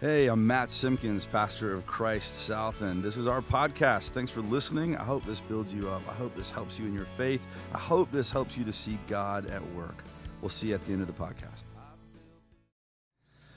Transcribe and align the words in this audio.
Hey, 0.00 0.28
I'm 0.28 0.46
Matt 0.46 0.70
Simpkins, 0.70 1.26
pastor 1.26 1.74
of 1.74 1.84
Christ 1.84 2.46
South, 2.46 2.80
and 2.80 3.02
this 3.02 3.18
is 3.18 3.26
our 3.26 3.42
podcast. 3.42 4.12
Thanks 4.12 4.30
for 4.30 4.40
listening. 4.40 4.96
I 4.96 5.04
hope 5.04 5.26
this 5.26 5.40
builds 5.40 5.74
you 5.74 5.90
up. 5.90 6.00
I 6.08 6.14
hope 6.14 6.34
this 6.34 6.48
helps 6.48 6.78
you 6.78 6.86
in 6.86 6.94
your 6.94 7.04
faith. 7.18 7.46
I 7.74 7.78
hope 7.78 8.10
this 8.10 8.30
helps 8.30 8.56
you 8.56 8.64
to 8.64 8.72
see 8.72 8.98
God 9.08 9.44
at 9.48 9.62
work. 9.74 10.02
We'll 10.40 10.48
see 10.48 10.68
you 10.68 10.74
at 10.74 10.86
the 10.86 10.94
end 10.94 11.02
of 11.02 11.06
the 11.06 11.12
podcast. 11.12 11.64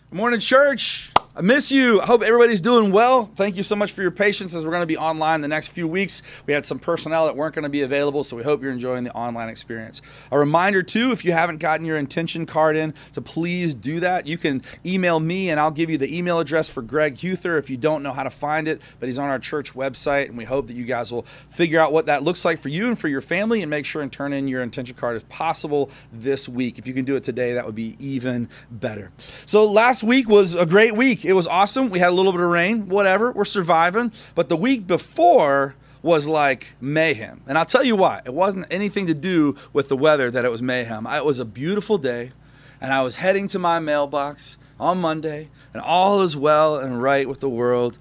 Good 0.10 0.18
morning, 0.18 0.42
church. 0.42 1.14
I 1.36 1.42
miss 1.42 1.72
you. 1.72 2.00
I 2.00 2.06
hope 2.06 2.22
everybody's 2.22 2.62
doing 2.62 2.92
well. 2.92 3.26
Thank 3.26 3.58
you 3.58 3.64
so 3.64 3.76
much 3.76 3.92
for 3.92 4.04
your 4.04 4.12
patience 4.12 4.54
as 4.54 4.66
we're 4.66 4.72
going 4.72 4.84
to 4.84 4.88
be 4.88 4.98
online 4.98 5.42
the 5.42 5.48
next 5.48 5.70
few 5.70 5.88
weeks. 5.88 6.22
We 6.46 6.54
had 6.54 6.64
some 6.64 6.78
personnel 6.78 7.26
that 7.26 7.36
weren't 7.36 7.56
going 7.56 7.64
to 7.64 7.72
be 7.72 7.82
available, 7.82 8.24
so 8.24 8.38
we 8.38 8.44
hope 8.44 8.62
you're 8.62 8.72
enjoying 8.72 9.04
the 9.04 9.12
online 9.14 9.50
experience. 9.50 10.04
A 10.32 10.38
reminder, 10.38 10.84
too, 10.84 11.12
if 11.12 11.26
you 11.26 11.32
haven't 11.32 11.58
gotten 11.58 11.88
your 11.88 11.98
intention 11.98 12.46
card 12.46 12.78
in, 12.78 12.94
to 13.14 13.22
please 13.22 13.74
do 13.74 14.00
that. 14.02 14.28
You 14.28 14.38
can 14.38 14.62
email 14.86 15.20
me, 15.20 15.50
and 15.50 15.60
I'll 15.60 15.72
give 15.72 15.90
you 15.90 15.98
the 15.98 16.16
email 16.16 16.40
address 16.40 16.70
for 16.70 16.84
Greg 16.84 17.16
Huther 17.16 17.58
if 17.58 17.68
you 17.68 17.78
don't 17.78 18.04
know 18.04 18.12
how 18.12 18.22
to 18.22 18.30
find 18.30 18.68
it, 18.68 18.80
but 19.00 19.10
he's 19.10 19.18
on 19.18 19.30
our 19.30 19.40
church 19.40 19.74
website, 19.74 20.28
and 20.28 20.38
we 20.38 20.46
hope 20.46 20.68
that 20.68 20.76
you 20.76 20.86
guys 20.86 21.12
will 21.12 21.24
figure 21.50 21.80
out 21.80 21.92
what 21.92 22.06
that 22.06 22.22
looks 22.22 22.46
like 22.46 22.60
for 22.60 22.70
you 22.70 22.90
and 22.90 23.00
for 23.00 23.08
your 23.08 23.22
family 23.22 23.64
and 23.64 23.72
make 23.72 23.88
sure 23.88 24.04
and 24.04 24.12
turn 24.12 24.34
in 24.34 24.48
your 24.48 24.62
intention 24.62 24.96
card 24.96 25.16
as 25.16 25.24
possible 25.24 25.90
this 26.12 26.48
week. 26.48 26.78
If 26.78 26.86
you 26.86 26.94
can 26.94 27.06
do 27.06 27.16
it 27.16 27.24
today, 27.24 27.54
that 27.54 27.66
would 27.66 27.74
be 27.74 27.96
even 27.98 28.50
better. 28.70 29.10
So 29.48 29.66
last 29.66 30.04
week 30.04 30.30
was 30.30 30.54
a 30.54 30.68
great 30.68 30.96
week. 30.96 31.23
It 31.26 31.34
was 31.34 31.48
awesome. 31.48 31.90
We 31.90 32.00
had 32.00 32.10
a 32.10 32.16
little 32.16 32.32
bit 32.32 32.42
of 32.42 32.50
rain, 32.50 32.90
whatever. 32.90 33.32
We're 33.32 33.46
surviving. 33.46 34.12
But 34.36 34.50
the 34.50 34.58
week 34.58 34.88
before 34.88 35.76
was 36.02 36.28
like 36.28 36.76
mayhem. 36.82 37.42
And 37.48 37.58
I'll 37.58 37.66
tell 37.66 37.84
you 37.84 37.96
why. 37.96 38.22
It 38.26 38.34
wasn't 38.34 38.66
anything 38.70 39.08
to 39.08 39.14
do 39.14 39.56
with 39.72 39.88
the 39.90 39.98
weather 39.98 40.30
that 40.30 40.46
it 40.46 40.52
was 40.52 40.62
mayhem. 40.62 41.08
It 41.08 41.26
was 41.26 41.40
a 41.40 41.46
beautiful 41.46 41.98
day, 41.98 42.34
and 42.82 42.94
I 42.94 43.02
was 43.02 43.16
heading 43.16 43.48
to 43.50 43.60
my 43.60 43.80
mailbox 43.80 44.58
on 44.80 45.00
Monday, 45.00 45.50
and 45.74 45.82
all 45.82 46.22
is 46.22 46.36
well 46.36 46.76
and 46.76 47.02
right 47.02 47.28
with 47.28 47.40
the 47.40 47.50
world. 47.50 47.98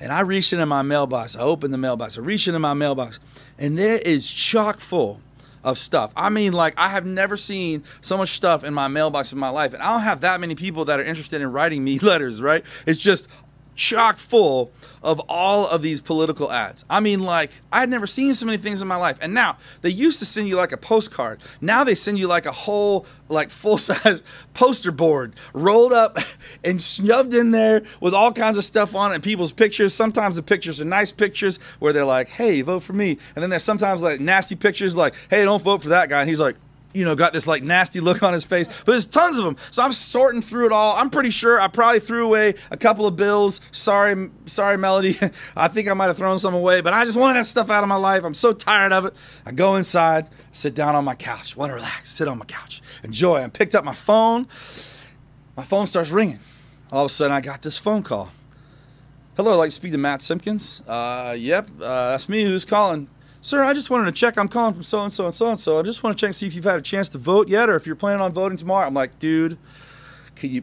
And 0.00 0.12
I 0.12 0.20
reached 0.20 0.52
into 0.52 0.66
my 0.66 0.82
mailbox. 0.82 1.36
I 1.36 1.42
opened 1.42 1.72
the 1.72 1.78
mailbox. 1.78 2.18
I 2.18 2.22
reached 2.22 2.48
into 2.48 2.58
my 2.58 2.74
mailbox, 2.74 3.20
and 3.56 3.78
there 3.78 3.98
is 3.98 4.28
chock 4.28 4.80
full 4.80 5.20
of 5.64 5.78
stuff. 5.78 6.12
I 6.14 6.28
mean, 6.28 6.52
like, 6.52 6.74
I 6.76 6.90
have 6.90 7.06
never 7.06 7.36
seen 7.36 7.82
so 8.02 8.16
much 8.16 8.30
stuff 8.30 8.62
in 8.62 8.74
my 8.74 8.86
mailbox 8.86 9.32
in 9.32 9.38
my 9.38 9.48
life. 9.48 9.72
And 9.72 9.82
I 9.82 9.92
don't 9.92 10.02
have 10.02 10.20
that 10.20 10.40
many 10.40 10.54
people 10.54 10.84
that 10.84 11.00
are 11.00 11.04
interested 11.04 11.40
in 11.40 11.50
writing 11.50 11.82
me 11.82 11.98
letters, 12.02 12.40
right? 12.40 12.64
It's 12.86 13.00
just 13.00 13.28
chock 13.74 14.18
full 14.18 14.72
of 15.02 15.20
all 15.28 15.68
of 15.68 15.82
these 15.82 16.00
political 16.00 16.50
ads. 16.50 16.84
I 16.88 17.00
mean, 17.00 17.20
like, 17.20 17.50
I 17.70 17.80
had 17.80 17.90
never 17.90 18.06
seen 18.06 18.32
so 18.34 18.46
many 18.46 18.58
things 18.58 18.80
in 18.80 18.88
my 18.88 18.96
life. 18.96 19.18
And 19.20 19.34
now 19.34 19.58
they 19.82 19.90
used 19.90 20.18
to 20.20 20.26
send 20.26 20.48
you 20.48 20.56
like 20.56 20.72
a 20.72 20.76
postcard. 20.76 21.40
Now 21.60 21.84
they 21.84 21.94
send 21.94 22.18
you 22.18 22.26
like 22.26 22.46
a 22.46 22.52
whole, 22.52 23.06
like, 23.28 23.50
full 23.50 23.76
size 23.76 24.22
poster 24.54 24.90
board 24.90 25.34
rolled 25.52 25.92
up 25.92 26.18
and 26.64 26.80
shoved 26.80 27.34
in 27.34 27.50
there 27.50 27.82
with 28.00 28.14
all 28.14 28.32
kinds 28.32 28.56
of 28.56 28.64
stuff 28.64 28.94
on 28.94 29.12
it 29.12 29.16
and 29.16 29.24
people's 29.24 29.52
pictures. 29.52 29.92
Sometimes 29.92 30.36
the 30.36 30.42
pictures 30.42 30.80
are 30.80 30.86
nice 30.86 31.12
pictures 31.12 31.58
where 31.78 31.92
they're 31.92 32.04
like, 32.04 32.28
hey, 32.28 32.62
vote 32.62 32.82
for 32.82 32.94
me. 32.94 33.18
And 33.34 33.42
then 33.42 33.50
there's 33.50 33.64
sometimes 33.64 34.02
like 34.02 34.20
nasty 34.20 34.56
pictures 34.56 34.96
like, 34.96 35.14
hey, 35.28 35.44
don't 35.44 35.62
vote 35.62 35.82
for 35.82 35.90
that 35.90 36.08
guy. 36.08 36.20
And 36.20 36.28
he's 36.28 36.40
like, 36.40 36.56
you 36.94 37.04
know, 37.04 37.14
got 37.14 37.32
this 37.32 37.46
like 37.46 37.62
nasty 37.62 38.00
look 38.00 38.22
on 38.22 38.32
his 38.32 38.44
face. 38.44 38.66
But 38.66 38.92
there's 38.92 39.04
tons 39.04 39.38
of 39.38 39.44
them. 39.44 39.56
So 39.70 39.82
I'm 39.82 39.92
sorting 39.92 40.40
through 40.40 40.66
it 40.66 40.72
all. 40.72 40.96
I'm 40.96 41.10
pretty 41.10 41.30
sure 41.30 41.60
I 41.60 41.68
probably 41.68 42.00
threw 42.00 42.24
away 42.24 42.54
a 42.70 42.76
couple 42.76 43.06
of 43.06 43.16
bills. 43.16 43.60
Sorry, 43.72 44.30
sorry, 44.46 44.78
Melody. 44.78 45.16
I 45.56 45.68
think 45.68 45.90
I 45.90 45.94
might 45.94 46.06
have 46.06 46.16
thrown 46.16 46.38
some 46.38 46.54
away, 46.54 46.80
but 46.80 46.92
I 46.92 47.04
just 47.04 47.18
wanted 47.18 47.34
that 47.38 47.46
stuff 47.46 47.68
out 47.68 47.82
of 47.82 47.88
my 47.88 47.96
life. 47.96 48.24
I'm 48.24 48.32
so 48.32 48.52
tired 48.52 48.92
of 48.92 49.04
it. 49.06 49.14
I 49.44 49.52
go 49.52 49.74
inside, 49.74 50.30
sit 50.52 50.74
down 50.74 50.94
on 50.94 51.04
my 51.04 51.14
couch, 51.14 51.56
want 51.56 51.70
to 51.70 51.74
relax, 51.74 52.10
sit 52.10 52.28
on 52.28 52.38
my 52.38 52.46
couch, 52.46 52.80
enjoy. 53.02 53.42
I 53.42 53.48
picked 53.48 53.74
up 53.74 53.84
my 53.84 53.94
phone. 53.94 54.46
My 55.56 55.64
phone 55.64 55.86
starts 55.86 56.10
ringing. 56.10 56.38
All 56.92 57.04
of 57.04 57.10
a 57.10 57.12
sudden, 57.12 57.32
I 57.32 57.40
got 57.40 57.62
this 57.62 57.76
phone 57.76 58.02
call. 58.02 58.30
Hello, 59.36 59.52
I'd 59.52 59.56
like 59.56 59.68
to 59.68 59.72
speak 59.72 59.90
to 59.90 59.98
Matt 59.98 60.22
Simpkins. 60.22 60.80
Uh, 60.86 61.34
yep, 61.36 61.68
uh, 61.80 62.10
that's 62.12 62.28
me. 62.28 62.44
Who's 62.44 62.64
calling? 62.64 63.08
Sir, 63.44 63.62
I 63.62 63.74
just 63.74 63.90
wanted 63.90 64.06
to 64.06 64.12
check. 64.12 64.38
I'm 64.38 64.48
calling 64.48 64.72
from 64.72 64.84
so 64.84 65.02
and 65.02 65.12
so 65.12 65.26
and 65.26 65.34
so 65.34 65.50
and 65.50 65.60
so. 65.60 65.78
I 65.78 65.82
just 65.82 66.02
want 66.02 66.16
to 66.16 66.20
check 66.22 66.28
and 66.28 66.34
see 66.34 66.46
if 66.46 66.54
you've 66.54 66.64
had 66.64 66.78
a 66.78 66.80
chance 66.80 67.10
to 67.10 67.18
vote 67.18 67.46
yet, 67.46 67.68
or 67.68 67.76
if 67.76 67.86
you're 67.86 67.94
planning 67.94 68.22
on 68.22 68.32
voting 68.32 68.56
tomorrow. 68.56 68.86
I'm 68.86 68.94
like, 68.94 69.18
dude, 69.18 69.58
could 70.34 70.48
you? 70.48 70.62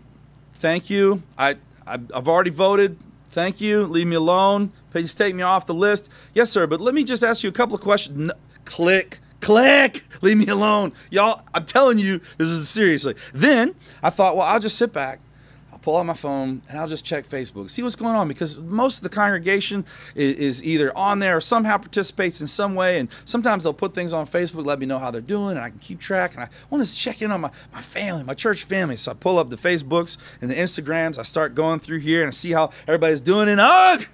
Thank 0.56 0.90
you. 0.90 1.22
I, 1.38 1.58
I 1.86 2.00
I've 2.12 2.28
already 2.28 2.50
voted. 2.50 2.97
Thank 3.30 3.62
you. 3.62 3.86
Leave 3.86 4.08
me 4.08 4.16
alone. 4.16 4.72
Please 4.90 5.14
take 5.14 5.36
me 5.36 5.44
off 5.44 5.68
the 5.68 5.75
list. 5.75 6.09
Yes, 6.34 6.50
sir. 6.50 6.66
But 6.66 6.81
let 6.81 6.96
me 6.96 7.03
just 7.03 7.24
ask 7.24 7.44
you 7.44 7.50
a 7.50 7.53
couple 7.53 7.75
of 7.75 7.81
questions. 7.81 8.18
No, 8.18 8.34
click. 8.66 9.20
Click, 9.41 10.02
leave 10.22 10.38
me 10.38 10.47
alone. 10.47 10.94
Y'all, 11.12 11.44
I'm 11.53 11.66
telling 11.66 12.00
you, 12.00 12.20
this 12.38 12.50
is 12.50 12.68
seriously. 12.68 13.14
Then 13.31 13.75
I 14.02 14.09
thought, 14.09 14.36
well, 14.36 14.46
I'll 14.46 14.59
just 14.59 14.78
sit 14.78 14.91
back 14.91 15.20
pull 15.81 15.97
out 15.97 16.06
my 16.06 16.14
phone 16.14 16.62
and 16.69 16.80
I'll 16.80 16.88
just 16.88 17.06
check 17.06 17.25
Facebook, 17.25 17.69
see 17.69 17.84
what's 17.84 17.96
going 17.96 18.16
on 18.16 18.28
because 18.28 18.59
most 18.62 18.97
of 18.97 19.03
the 19.03 19.09
congregation 19.09 19.86
is, 20.16 20.36
is, 20.36 20.64
either 20.64 20.96
on 20.96 21.19
there 21.19 21.38
or 21.38 21.42
somehow 21.42 21.78
participates 21.78 22.40
in 22.40 22.47
some 22.47 22.75
way. 22.75 23.00
And 23.00 23.09
sometimes 23.25 23.64
they'll 23.64 23.74
put 23.74 23.94
things 23.94 24.14
on 24.14 24.28
Facebook, 24.28 24.66
let 24.66 24.80
me 24.80 24.86
know 24.86 25.00
how 25.00 25.12
they're 25.12 25.22
doing, 25.22 25.52
and 25.52 25.59
I 25.59 25.70
can 25.70 25.80
keep 25.80 26.00
track. 26.00 26.36
And 26.36 26.44
I 26.44 26.50
want 26.70 26.86
to 26.86 26.96
check 26.96 27.22
in 27.22 27.31
on 27.31 27.41
my, 27.41 27.52
my 27.74 27.81
family, 27.81 28.24
my 28.24 28.34
church 28.34 28.64
family. 28.64 28.96
So 28.96 29.12
I 29.12 29.16
pull 29.16 29.40
up 29.40 29.50
the 29.50 29.56
Facebooks 29.56 30.18
and 30.40 30.50
the 30.50 30.56
Instagrams. 30.56 31.18
I 31.18 31.24
start 31.24 31.56
going 31.56 31.80
through 31.80 32.00
here 32.00 32.22
and 32.22 32.28
I 32.28 32.31
see 32.31 32.52
how 32.52 32.72
everybody's 32.88 33.22
doing. 33.22 33.50
And 33.50 33.59
ugh! 33.59 34.06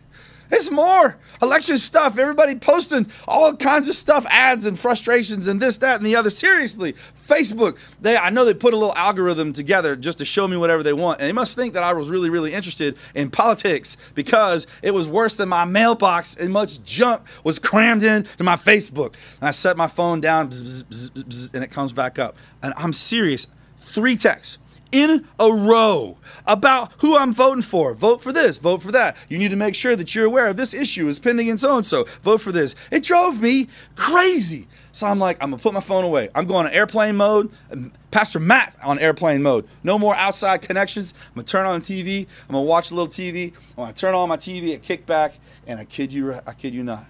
It's 0.51 0.71
more 0.71 1.17
election 1.41 1.77
stuff. 1.77 2.17
Everybody 2.17 2.55
posting 2.55 3.07
all 3.27 3.55
kinds 3.55 3.89
of 3.89 3.95
stuff, 3.95 4.25
ads 4.29 4.65
and 4.65 4.79
frustrations 4.79 5.47
and 5.47 5.61
this, 5.61 5.77
that, 5.77 5.97
and 5.97 6.05
the 6.05 6.15
other. 6.15 6.29
Seriously, 6.29 6.93
Facebook. 6.93 7.77
They, 8.01 8.17
I 8.17 8.29
know 8.29 8.45
they 8.45 8.53
put 8.53 8.73
a 8.73 8.77
little 8.77 8.95
algorithm 8.95 9.53
together 9.53 9.95
just 9.95 10.17
to 10.19 10.25
show 10.25 10.47
me 10.47 10.57
whatever 10.57 10.83
they 10.83 10.93
want, 10.93 11.19
and 11.19 11.27
they 11.27 11.33
must 11.33 11.55
think 11.55 11.73
that 11.73 11.83
I 11.83 11.93
was 11.93 12.09
really, 12.09 12.29
really 12.29 12.53
interested 12.53 12.97
in 13.15 13.29
politics 13.29 13.97
because 14.15 14.67
it 14.81 14.91
was 14.91 15.07
worse 15.07 15.35
than 15.35 15.49
my 15.49 15.65
mailbox 15.65 16.35
and 16.35 16.51
much 16.51 16.83
junk 16.83 17.23
was 17.43 17.59
crammed 17.59 18.03
in 18.03 18.25
to 18.37 18.43
my 18.43 18.55
Facebook. 18.55 19.15
And 19.39 19.47
I 19.47 19.51
set 19.51 19.77
my 19.77 19.87
phone 19.87 20.21
down, 20.21 20.49
bzz, 20.49 20.83
bzz, 20.83 21.09
bzz, 21.11 21.53
and 21.53 21.63
it 21.63 21.71
comes 21.71 21.91
back 21.91 22.19
up. 22.19 22.35
And 22.63 22.73
I'm 22.77 22.93
serious. 22.93 23.47
Three 23.77 24.15
texts 24.15 24.57
in 24.91 25.25
a 25.39 25.51
row 25.51 26.17
about 26.45 26.93
who 26.99 27.17
I'm 27.17 27.33
voting 27.33 27.61
for. 27.61 27.93
Vote 27.93 28.21
for 28.21 28.31
this, 28.31 28.57
vote 28.57 28.81
for 28.81 28.91
that. 28.91 29.17
You 29.29 29.37
need 29.37 29.49
to 29.49 29.55
make 29.55 29.75
sure 29.75 29.95
that 29.95 30.15
you're 30.15 30.25
aware 30.25 30.47
of 30.47 30.57
this 30.57 30.73
issue 30.73 31.07
is 31.07 31.19
pending 31.19 31.49
and 31.49 31.59
so 31.59 31.75
and 31.75 31.85
so. 31.85 32.05
Vote 32.23 32.41
for 32.41 32.51
this. 32.51 32.75
It 32.91 33.03
drove 33.03 33.41
me 33.41 33.67
crazy. 33.95 34.67
So 34.91 35.05
I'm 35.05 35.19
like, 35.19 35.37
I'm 35.41 35.51
gonna 35.51 35.61
put 35.61 35.73
my 35.73 35.79
phone 35.79 36.03
away. 36.03 36.29
I'm 36.33 36.47
going 36.47 36.65
to 36.65 36.73
airplane 36.73 37.17
mode. 37.17 37.51
Um, 37.71 37.91
Pastor 38.09 38.39
Matt 38.39 38.75
on 38.81 38.97
airplane 38.97 39.43
mode. 39.43 39.67
No 39.83 39.99
more 39.99 40.15
outside 40.15 40.63
connections. 40.63 41.13
I'm 41.27 41.35
gonna 41.35 41.45
turn 41.45 41.65
on 41.67 41.79
the 41.81 41.85
TV. 41.85 42.27
I'm 42.47 42.53
gonna 42.53 42.63
watch 42.63 42.89
a 42.89 42.95
little 42.95 43.07
TV. 43.07 43.53
I'm 43.77 43.83
gonna 43.83 43.93
turn 43.93 44.15
on 44.15 44.27
my 44.27 44.37
TV 44.37 44.73
and 44.73 44.81
kick 44.81 45.05
back. 45.05 45.37
And 45.67 45.79
I 45.79 45.85
kid 45.85 46.11
you, 46.11 46.33
I 46.33 46.53
kid 46.53 46.73
you 46.73 46.81
not. 46.81 47.05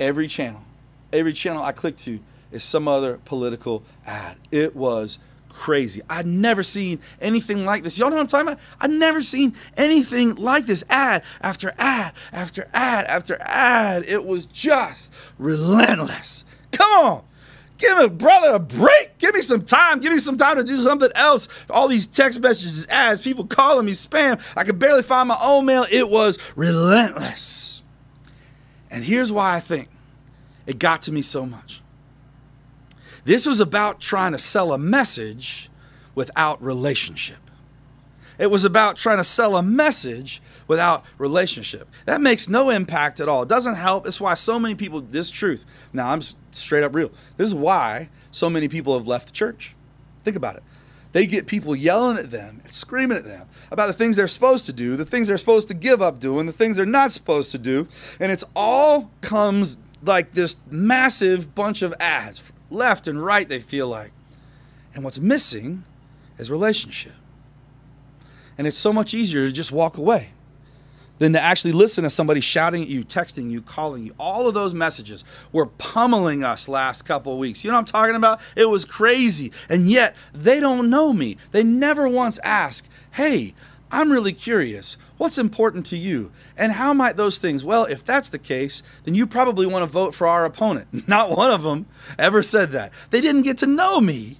Every 0.00 0.26
channel, 0.26 0.62
every 1.12 1.32
channel 1.32 1.62
I 1.62 1.72
click 1.72 1.96
to 1.98 2.20
is 2.50 2.64
some 2.64 2.88
other 2.88 3.18
political 3.24 3.82
ad. 4.06 4.38
It 4.50 4.74
was 4.74 5.18
crazy. 5.54 6.02
I'd 6.10 6.26
never 6.26 6.62
seen 6.62 7.00
anything 7.20 7.64
like 7.64 7.84
this. 7.84 7.98
Y'all 7.98 8.10
know 8.10 8.16
what 8.16 8.22
I'm 8.22 8.26
talking 8.26 8.48
about? 8.48 8.60
I'd 8.80 8.90
never 8.90 9.22
seen 9.22 9.54
anything 9.76 10.34
like 10.34 10.66
this. 10.66 10.84
Ad 10.90 11.22
after 11.40 11.72
ad 11.78 12.12
after 12.32 12.68
ad 12.74 13.06
after 13.06 13.38
ad. 13.40 14.04
It 14.06 14.24
was 14.24 14.46
just 14.46 15.12
relentless. 15.38 16.44
Come 16.72 16.90
on. 16.92 17.24
Give 17.78 17.98
a 17.98 18.08
brother 18.08 18.54
a 18.54 18.58
break. 18.58 19.18
Give 19.18 19.34
me 19.34 19.42
some 19.42 19.62
time. 19.62 20.00
Give 20.00 20.12
me 20.12 20.18
some 20.18 20.36
time 20.36 20.56
to 20.56 20.64
do 20.64 20.82
something 20.82 21.10
else. 21.14 21.48
All 21.70 21.88
these 21.88 22.06
text 22.06 22.40
messages, 22.40 22.86
ads, 22.88 23.20
people 23.20 23.46
calling 23.46 23.86
me 23.86 23.92
spam. 23.92 24.40
I 24.56 24.64
could 24.64 24.78
barely 24.78 25.02
find 25.02 25.28
my 25.28 25.38
own 25.42 25.66
mail. 25.66 25.84
It 25.90 26.08
was 26.08 26.38
relentless. 26.56 27.82
And 28.90 29.04
here's 29.04 29.32
why 29.32 29.56
I 29.56 29.60
think 29.60 29.88
it 30.66 30.78
got 30.78 31.02
to 31.02 31.12
me 31.12 31.22
so 31.22 31.46
much. 31.46 31.82
This 33.24 33.46
was 33.46 33.60
about 33.60 34.00
trying 34.00 34.32
to 34.32 34.38
sell 34.38 34.72
a 34.72 34.78
message 34.78 35.70
without 36.14 36.62
relationship. 36.62 37.38
It 38.38 38.50
was 38.50 38.64
about 38.64 38.96
trying 38.96 39.18
to 39.18 39.24
sell 39.24 39.56
a 39.56 39.62
message 39.62 40.42
without 40.66 41.04
relationship. 41.18 41.88
That 42.04 42.20
makes 42.20 42.48
no 42.48 42.70
impact 42.70 43.20
at 43.20 43.28
all. 43.28 43.42
It 43.42 43.48
doesn't 43.48 43.76
help. 43.76 44.06
It's 44.06 44.20
why 44.20 44.34
so 44.34 44.58
many 44.58 44.74
people, 44.74 45.00
this 45.00 45.30
truth, 45.30 45.64
now 45.92 46.10
I'm 46.10 46.20
straight 46.52 46.82
up 46.82 46.94
real. 46.94 47.10
This 47.36 47.48
is 47.48 47.54
why 47.54 48.10
so 48.30 48.50
many 48.50 48.68
people 48.68 48.98
have 48.98 49.06
left 49.06 49.26
the 49.26 49.32
church. 49.32 49.76
Think 50.24 50.36
about 50.36 50.56
it. 50.56 50.62
They 51.12 51.26
get 51.26 51.46
people 51.46 51.76
yelling 51.76 52.18
at 52.18 52.30
them 52.30 52.60
and 52.64 52.72
screaming 52.72 53.18
at 53.18 53.24
them 53.24 53.46
about 53.70 53.86
the 53.86 53.92
things 53.92 54.16
they're 54.16 54.26
supposed 54.26 54.66
to 54.66 54.72
do, 54.72 54.96
the 54.96 55.04
things 55.04 55.28
they're 55.28 55.38
supposed 55.38 55.68
to 55.68 55.74
give 55.74 56.02
up 56.02 56.18
doing, 56.18 56.46
the 56.46 56.52
things 56.52 56.76
they're 56.76 56.86
not 56.86 57.12
supposed 57.12 57.52
to 57.52 57.58
do. 57.58 57.86
And 58.18 58.32
it's 58.32 58.42
all 58.56 59.12
comes 59.20 59.78
like 60.02 60.32
this 60.32 60.56
massive 60.70 61.54
bunch 61.54 61.82
of 61.82 61.94
ads 62.00 62.40
left 62.70 63.06
and 63.06 63.22
right, 63.22 63.48
they 63.48 63.60
feel 63.60 63.88
like. 63.88 64.12
And 64.94 65.04
what's 65.04 65.18
missing 65.18 65.84
is 66.38 66.50
relationship. 66.50 67.14
And 68.56 68.66
it's 68.66 68.78
so 68.78 68.92
much 68.92 69.14
easier 69.14 69.46
to 69.46 69.52
just 69.52 69.72
walk 69.72 69.96
away 69.96 70.32
than 71.18 71.32
to 71.32 71.40
actually 71.40 71.72
listen 71.72 72.04
to 72.04 72.10
somebody 72.10 72.40
shouting 72.40 72.82
at 72.82 72.88
you, 72.88 73.04
texting 73.04 73.50
you, 73.50 73.62
calling 73.62 74.04
you. 74.04 74.14
All 74.18 74.48
of 74.48 74.54
those 74.54 74.74
messages 74.74 75.24
were 75.52 75.66
pummeling 75.66 76.42
us 76.42 76.68
last 76.68 77.02
couple 77.02 77.38
weeks. 77.38 77.64
You 77.64 77.70
know 77.70 77.76
what 77.76 77.80
I'm 77.80 77.86
talking 77.86 78.16
about? 78.16 78.40
It 78.56 78.66
was 78.66 78.84
crazy. 78.84 79.52
And 79.68 79.90
yet, 79.90 80.16
they 80.32 80.60
don't 80.60 80.90
know 80.90 81.12
me. 81.12 81.36
They 81.52 81.62
never 81.62 82.08
once 82.08 82.40
ask, 82.42 82.86
hey, 83.12 83.54
I'm 83.94 84.10
really 84.10 84.32
curious. 84.32 84.96
What's 85.18 85.38
important 85.38 85.86
to 85.86 85.96
you? 85.96 86.32
And 86.58 86.72
how 86.72 86.92
might 86.92 87.16
those 87.16 87.38
things? 87.38 87.62
Well, 87.62 87.84
if 87.84 88.04
that's 88.04 88.28
the 88.28 88.40
case, 88.40 88.82
then 89.04 89.14
you 89.14 89.24
probably 89.24 89.66
want 89.66 89.84
to 89.84 89.86
vote 89.86 90.16
for 90.16 90.26
our 90.26 90.44
opponent. 90.44 90.88
Not 91.08 91.30
one 91.30 91.52
of 91.52 91.62
them 91.62 91.86
ever 92.18 92.42
said 92.42 92.70
that. 92.72 92.92
They 93.10 93.20
didn't 93.20 93.42
get 93.42 93.56
to 93.58 93.68
know 93.68 94.00
me. 94.00 94.38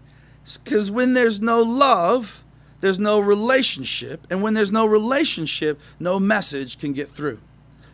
Because 0.65 0.91
when 0.91 1.15
there's 1.15 1.41
no 1.41 1.63
love, 1.63 2.43
there's 2.81 2.99
no 2.99 3.21
relationship. 3.21 4.27
And 4.29 4.43
when 4.43 4.55
there's 4.55 4.73
no 4.73 4.87
relationship, 4.87 5.81
no 6.01 6.19
message 6.19 6.79
can 6.79 6.93
get 6.93 7.09
through. 7.09 7.39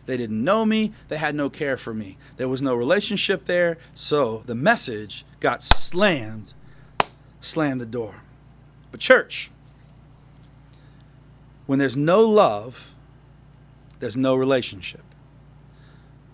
They 0.07 0.17
didn't 0.17 0.43
know 0.43 0.65
me. 0.65 0.93
They 1.09 1.17
had 1.17 1.35
no 1.35 1.49
care 1.49 1.77
for 1.77 1.93
me. 1.93 2.17
There 2.37 2.49
was 2.49 2.63
no 2.63 2.73
relationship 2.73 3.45
there. 3.45 3.77
So 3.93 4.39
the 4.47 4.55
message 4.55 5.25
got 5.39 5.61
slammed, 5.61 6.55
slammed 7.39 7.81
the 7.81 7.85
door. 7.85 8.23
But, 8.89 8.99
church, 8.99 9.51
when 11.71 11.79
there's 11.79 11.95
no 11.95 12.19
love, 12.19 12.93
there's 13.99 14.17
no 14.17 14.35
relationship. 14.35 15.05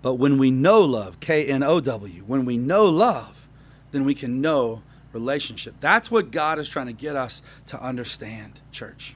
But 0.02 0.16
when 0.16 0.40
we 0.40 0.50
know 0.50 0.82
love, 0.82 1.20
K 1.20 1.46
N 1.46 1.62
O 1.62 1.80
W, 1.80 2.24
when 2.24 2.44
we 2.44 2.58
know 2.58 2.86
love, 2.86 3.48
then 3.92 4.04
we 4.04 4.16
can 4.16 4.42
know 4.42 4.82
relationship. 5.14 5.76
That's 5.80 6.10
what 6.10 6.32
God 6.32 6.58
is 6.58 6.68
trying 6.68 6.88
to 6.88 6.92
get 6.92 7.16
us 7.16 7.44
to 7.68 7.80
understand, 7.80 8.62
church. 8.72 9.16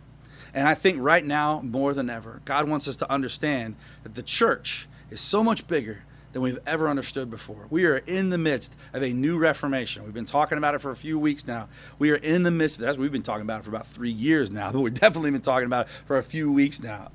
And 0.53 0.67
I 0.67 0.75
think 0.75 0.99
right 0.99 1.25
now, 1.25 1.59
more 1.61 1.91
than 1.91 2.07
ever, 2.07 2.43
God 2.45 2.69
wants 2.69 2.87
us 2.87 2.97
to 2.97 3.11
understand 3.11 3.73
that 4.03 4.13
the 4.13 4.21
church 4.21 4.87
is 5.09 5.21
so 5.21 5.43
much 5.43 5.65
bigger 5.65 6.03
than 6.31 6.41
we've 6.41 6.59
ever 6.65 6.87
understood 6.87 7.29
before. 7.29 7.67
We 7.69 7.85
are 7.85 7.97
in 7.97 8.29
the 8.29 8.37
midst 8.37 8.75
of 8.93 9.03
a 9.03 9.11
new 9.11 9.37
reformation. 9.37 10.03
We've 10.03 10.13
been 10.13 10.25
talking 10.25 10.57
about 10.57 10.75
it 10.75 10.79
for 10.79 10.91
a 10.91 10.95
few 10.95 11.19
weeks 11.19 11.45
now. 11.45 11.67
We 11.99 12.11
are 12.11 12.15
in 12.15 12.43
the 12.43 12.51
midst 12.51 12.79
of 12.79 12.85
that. 12.85 12.97
We've 12.97 13.11
been 13.11 13.23
talking 13.23 13.43
about 13.43 13.61
it 13.61 13.63
for 13.63 13.69
about 13.69 13.87
three 13.87 14.11
years 14.11 14.51
now, 14.51 14.71
but 14.73 14.79
we've 14.79 14.93
definitely 14.93 15.31
been 15.31 15.41
talking 15.41 15.65
about 15.65 15.87
it 15.87 15.91
for 16.05 16.17
a 16.17 16.23
few 16.23 16.51
weeks 16.51 16.81
now. 16.81 17.11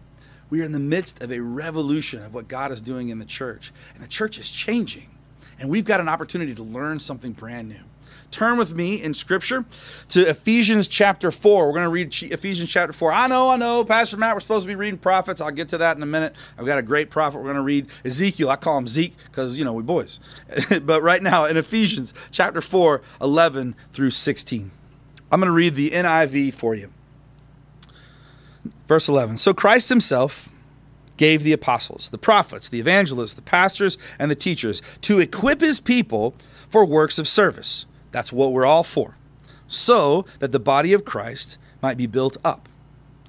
We 0.49 0.61
are 0.61 0.65
in 0.65 0.73
the 0.73 0.79
midst 0.79 1.23
of 1.23 1.33
a 1.33 1.41
revolution 1.41 2.23
of 2.23 2.33
what 2.33 2.47
God 2.47 2.71
is 2.71 2.81
doing 2.81 3.09
in 3.09 3.19
the 3.19 3.25
church. 3.25 3.73
And 3.95 4.03
the 4.03 4.09
church 4.09 4.39
is 4.39 4.49
changing. 4.49 5.11
And 5.59 5.69
we've 5.69 5.85
got 5.85 6.01
an 6.01 6.09
opportunity 6.09 6.55
to 6.55 6.62
learn 6.62 7.01
something 7.01 7.33
brand 7.33 7.69
new 7.69 7.83
turn 8.31 8.56
with 8.56 8.75
me 8.75 9.02
in 9.02 9.14
scripture 9.14 9.64
to 10.08 10.28
Ephesians 10.28 10.88
chapter 10.88 11.31
4. 11.31 11.67
We're 11.67 11.73
going 11.73 11.84
to 11.84 11.90
read 11.90 12.32
Ephesians 12.32 12.69
chapter 12.69 12.93
4. 12.93 13.12
I 13.12 13.26
know, 13.26 13.50
I 13.50 13.56
know, 13.56 13.84
Pastor 13.84 14.17
Matt, 14.17 14.34
we're 14.34 14.40
supposed 14.40 14.64
to 14.64 14.69
be 14.69 14.75
reading 14.75 14.99
prophets. 14.99 15.40
I'll 15.40 15.50
get 15.50 15.69
to 15.70 15.78
that 15.78 15.96
in 15.96 16.02
a 16.02 16.06
minute. 16.06 16.34
I've 16.58 16.67
got 16.67 16.78
a 16.78 16.82
great 16.82 17.11
prophet. 17.11 17.38
We're 17.38 17.44
going 17.44 17.56
to 17.56 17.62
read 17.62 17.87
Ezekiel. 18.05 18.50
I 18.50 18.56
call 18.56 18.78
him 18.78 18.87
Zeke 18.87 19.17
because, 19.25 19.56
you 19.56 19.64
know, 19.64 19.73
we 19.73 19.82
boys. 19.82 20.20
but 20.82 21.02
right 21.02 21.23
now 21.23 21.44
in 21.44 21.56
Ephesians 21.56 22.12
chapter 22.31 22.61
4, 22.61 23.02
11 23.20 23.75
through 23.93 24.11
16. 24.11 24.70
I'm 25.31 25.40
going 25.40 25.49
to 25.49 25.52
read 25.52 25.75
the 25.75 25.90
NIV 25.90 26.55
for 26.55 26.75
you. 26.75 26.93
Verse 28.87 29.08
11. 29.08 29.38
So 29.38 29.52
Christ 29.52 29.88
himself 29.88 30.49
gave 31.17 31.43
the 31.43 31.52
apostles, 31.52 32.11
the 32.11 32.19
prophets, 32.19 32.69
the 32.69 32.78
evangelists, 32.78 33.34
the 33.34 33.43
pastors, 33.43 33.99
and 34.19 34.31
the 34.31 34.34
teachers 34.34 34.82
to 35.00 35.19
equip 35.19 35.61
his 35.61 35.81
people 35.81 36.34
for 36.69 36.84
works 36.84 37.19
of 37.19 37.26
service 37.26 37.87
that's 38.17 38.33
what 38.33 38.51
we're 38.51 38.65
all 38.65 38.83
for. 38.83 39.19
So 39.69 40.25
that 40.39 40.51
the 40.51 40.59
body 40.59 40.95
of 40.95 41.05
Christ 41.05 41.59
might 41.83 41.99
be 41.99 42.07
built 42.07 42.39
up. 42.43 42.67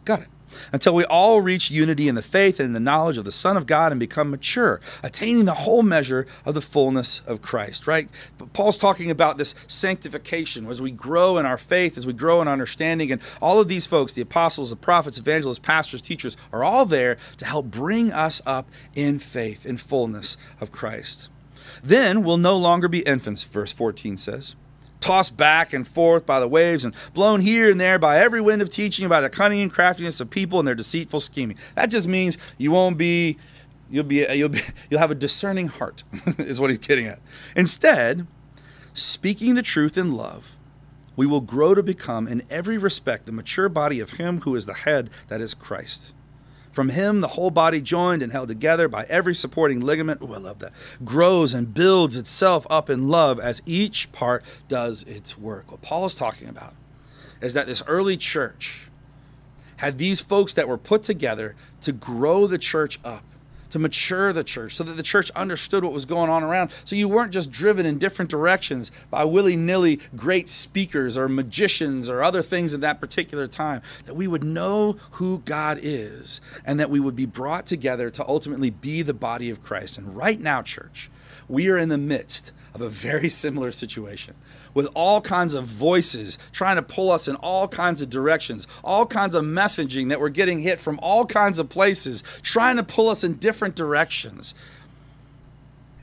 Got 0.06 0.22
it. 0.22 0.28
Until 0.72 0.96
we 0.96 1.04
all 1.04 1.42
reach 1.42 1.70
unity 1.70 2.08
in 2.08 2.16
the 2.16 2.22
faith 2.22 2.58
and 2.58 2.68
in 2.68 2.74
the 2.74 2.80
knowledge 2.80 3.18
of 3.18 3.26
the 3.26 3.32
Son 3.34 3.58
of 3.58 3.66
God 3.68 3.92
and 3.92 4.00
become 4.00 4.32
mature, 4.32 4.80
attaining 5.04 5.44
the 5.44 5.56
whole 5.56 5.84
measure 5.84 6.26
of 6.46 6.54
the 6.54 6.62
fullness 6.62 7.20
of 7.28 7.42
Christ, 7.42 7.86
right? 7.86 8.08
But 8.38 8.54
Paul's 8.54 8.78
talking 8.78 9.12
about 9.12 9.38
this 9.38 9.56
sanctification 9.68 10.68
as 10.68 10.82
we 10.82 10.92
grow 10.92 11.38
in 11.38 11.46
our 11.46 11.58
faith, 11.58 11.98
as 11.98 12.08
we 12.08 12.14
grow 12.14 12.42
in 12.42 12.48
understanding. 12.48 13.12
And 13.12 13.22
all 13.42 13.60
of 13.60 13.68
these 13.68 13.86
folks, 13.88 14.14
the 14.14 14.22
apostles, 14.22 14.70
the 14.70 14.78
prophets, 14.78 15.20
evangelists, 15.20 15.60
pastors, 15.60 16.02
teachers, 16.02 16.38
are 16.54 16.64
all 16.64 16.86
there 16.86 17.18
to 17.40 17.46
help 17.46 17.66
bring 17.66 18.14
us 18.14 18.42
up 18.46 18.70
in 18.96 19.20
faith, 19.20 19.66
in 19.66 19.76
fullness 19.76 20.38
of 20.62 20.72
Christ. 20.72 21.28
Then 21.84 22.24
we'll 22.24 22.38
no 22.38 22.56
longer 22.56 22.88
be 22.88 23.00
infants, 23.00 23.44
verse 23.44 23.74
14 23.74 24.16
says 24.16 24.56
tossed 25.00 25.38
back 25.38 25.74
and 25.74 25.88
forth 25.88 26.26
by 26.26 26.40
the 26.40 26.48
waves 26.48 26.84
and 26.84 26.94
blown 27.14 27.42
here 27.42 27.70
and 27.70 27.80
there 27.80 28.00
by 28.00 28.18
every 28.18 28.42
wind 28.42 28.62
of 28.62 28.70
teaching 28.70 29.08
by 29.08 29.22
the 29.22 29.30
cunning 29.30 29.62
and 29.62 29.72
craftiness 29.72 30.20
of 30.20 30.30
people 30.30 30.60
and 30.60 30.68
their 30.68 30.76
deceitful 30.76 31.20
scheming. 31.20 31.58
That 31.76 31.88
just 31.88 32.08
means 32.08 32.38
you 32.58 32.72
won't 32.72 32.98
be 32.98 33.38
you'll 33.90 34.04
be 34.04 34.26
you'll 34.34 34.50
be 34.50 34.60
you'll 34.90 35.00
have 35.00 35.12
a 35.12 35.16
discerning 35.16 35.68
heart 35.68 36.04
is 36.38 36.60
what 36.60 36.70
he's 36.70 36.80
getting 36.80 37.06
at. 37.06 37.20
Instead, 37.56 38.28
speaking 38.94 39.56
the 39.56 39.62
truth 39.62 39.98
in 39.98 40.14
love, 40.14 40.56
we 41.16 41.26
will 41.26 41.42
grow 41.42 41.74
to 41.74 41.84
become 41.84 42.28
in 42.28 42.44
every 42.50 42.78
respect 42.78 43.26
the 43.26 43.32
mature 43.32 43.70
body 43.70 44.00
of 44.00 44.12
him 44.12 44.42
who 44.42 44.56
is 44.56 44.66
the 44.66 44.74
head 44.74 45.10
that 45.30 45.42
is 45.42 45.54
Christ. 45.54 46.14
From 46.78 46.90
him, 46.90 47.22
the 47.22 47.30
whole 47.30 47.50
body, 47.50 47.82
joined 47.82 48.22
and 48.22 48.32
held 48.32 48.50
together 48.50 48.88
by 48.88 49.08
every 49.10 49.34
supporting 49.34 49.80
ligament, 49.80 50.20
oh, 50.22 50.32
I 50.32 50.38
love 50.38 50.60
that, 50.60 50.74
grows 51.04 51.56
and 51.56 51.74
builds 51.74 52.16
itself 52.16 52.68
up 52.70 52.88
in 52.88 53.08
love 53.08 53.40
as 53.40 53.64
each 53.66 54.12
part 54.12 54.44
does 54.68 55.02
its 55.02 55.40
work. 55.40 55.72
What 55.72 55.82
Paul 55.82 56.06
is 56.06 56.14
talking 56.14 56.48
about 56.48 56.76
is 57.42 57.56
that 57.56 57.66
this 57.66 57.82
early 57.88 58.16
church 58.16 58.92
had 59.78 59.98
these 59.98 60.22
folks 60.22 60.54
that 60.54 60.68
were 60.68 60.78
put 60.78 61.02
together 61.02 61.56
to 61.82 61.92
grow 61.92 62.46
the 62.46 62.60
church 62.60 63.00
up 63.04 63.24
to 63.70 63.80
mature 63.80 64.34
the 64.34 64.44
church 64.44 64.76
so 64.76 64.84
that 64.84 64.94
the 64.94 65.04
church 65.04 65.32
understood 65.32 65.84
what 65.84 65.94
was 65.94 66.06
going 66.06 66.30
on 66.30 66.44
around. 66.44 66.72
So 66.84 66.96
you 66.96 67.08
weren't 67.08 67.32
just 67.32 67.52
driven 67.52 67.86
in 67.86 67.98
different 67.98 68.32
directions 68.32 68.92
by 69.10 69.24
willy 69.24 69.56
nilly 69.56 70.00
great 70.16 70.50
speakers 70.50 71.18
or 71.18 71.30
magicians 71.30 72.10
or 72.10 72.24
other 72.24 72.42
things 72.42 72.74
at 72.74 72.82
that 72.82 73.00
particular 73.00 73.48
time. 73.48 73.82
That 74.06 74.16
we 74.16 74.28
would 74.28 74.44
know 74.44 74.98
who 75.12 75.40
God 75.40 75.80
is 75.82 76.42
and 76.66 76.80
that 76.80 76.90
we 76.90 77.00
would 77.00 77.16
be 77.16 77.26
brought 77.26 77.66
together 77.66 78.10
to 78.12 78.28
ultimately 78.28 78.70
be 78.70 79.02
the 79.02 79.14
body 79.14 79.50
of 79.50 79.64
Christ. 79.64 79.98
And 79.98 80.16
right 80.16 80.40
now, 80.40 80.62
church, 80.62 81.10
we 81.48 81.70
are 81.70 81.78
in 81.78 81.90
the 81.90 81.98
midst 81.98 82.52
of 82.74 82.82
a 82.82 82.90
very 82.90 83.30
similar 83.30 83.72
situation 83.72 84.36
with 84.74 84.88
all 84.94 85.22
kinds 85.22 85.56
of 85.56 85.66
voices 85.66 86.38
trying 86.52 86.76
to 86.76 86.84
pull 86.84 87.10
us 87.10 87.28
in 87.28 87.36
all 87.38 87.68
kinds 87.68 88.02
of 88.02 88.12
directions, 88.12 88.68
all 88.84 89.08
kinds 89.08 89.34
of 89.34 89.44
messaging 89.44 90.10
that 90.10 90.20
we're 90.20 90.30
getting 90.30 90.60
hit 90.60 90.80
from 90.80 91.00
all 91.02 91.26
kinds 91.26 91.58
of 91.58 91.68
places, 91.68 92.24
trying 92.44 92.76
to 92.76 92.84
pull 92.84 93.10
us 93.10 93.24
in 93.24 93.34
different 93.38 93.76
directions. 93.76 94.54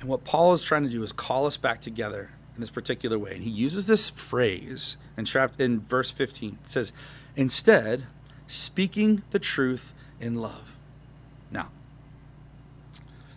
And 0.01 0.09
what 0.09 0.25
Paul 0.25 0.53
is 0.53 0.63
trying 0.63 0.83
to 0.83 0.89
do 0.89 1.05
is 1.05 1.13
call 1.13 1.47
us 1.47 1.57
back 1.57 1.81
together 1.81 2.31
in 2.55 2.61
this 2.61 2.71
particular 2.71 3.17
way. 3.17 3.35
And 3.35 3.45
he 3.45 3.51
uses 3.51 3.87
this 3.87 4.11
phrase 4.11 4.97
in, 5.17 5.25
trapped 5.25 5.61
in 5.61 5.81
verse 5.83 6.11
15. 6.11 6.59
It 6.65 6.71
says, 6.71 6.93
instead, 7.37 8.07
speaking 8.49 9.23
the 9.31 9.39
truth 9.39 9.95
in 10.21 10.35
love. 10.35 10.77
Now, 11.51 11.71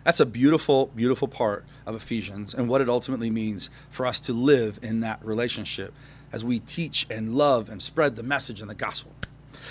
that's 0.02 0.18
a 0.18 0.26
beautiful, 0.26 0.86
beautiful 0.96 1.28
part 1.28 1.64
of 1.88 1.94
Ephesians 1.94 2.54
and 2.54 2.68
what 2.68 2.80
it 2.80 2.88
ultimately 2.88 3.30
means 3.30 3.70
for 3.88 4.06
us 4.06 4.20
to 4.20 4.32
live 4.32 4.78
in 4.82 5.00
that 5.00 5.24
relationship 5.24 5.94
as 6.30 6.44
we 6.44 6.60
teach 6.60 7.06
and 7.10 7.34
love 7.34 7.70
and 7.70 7.82
spread 7.82 8.14
the 8.14 8.22
message 8.22 8.60
and 8.60 8.68
the 8.68 8.74
gospel. 8.74 9.12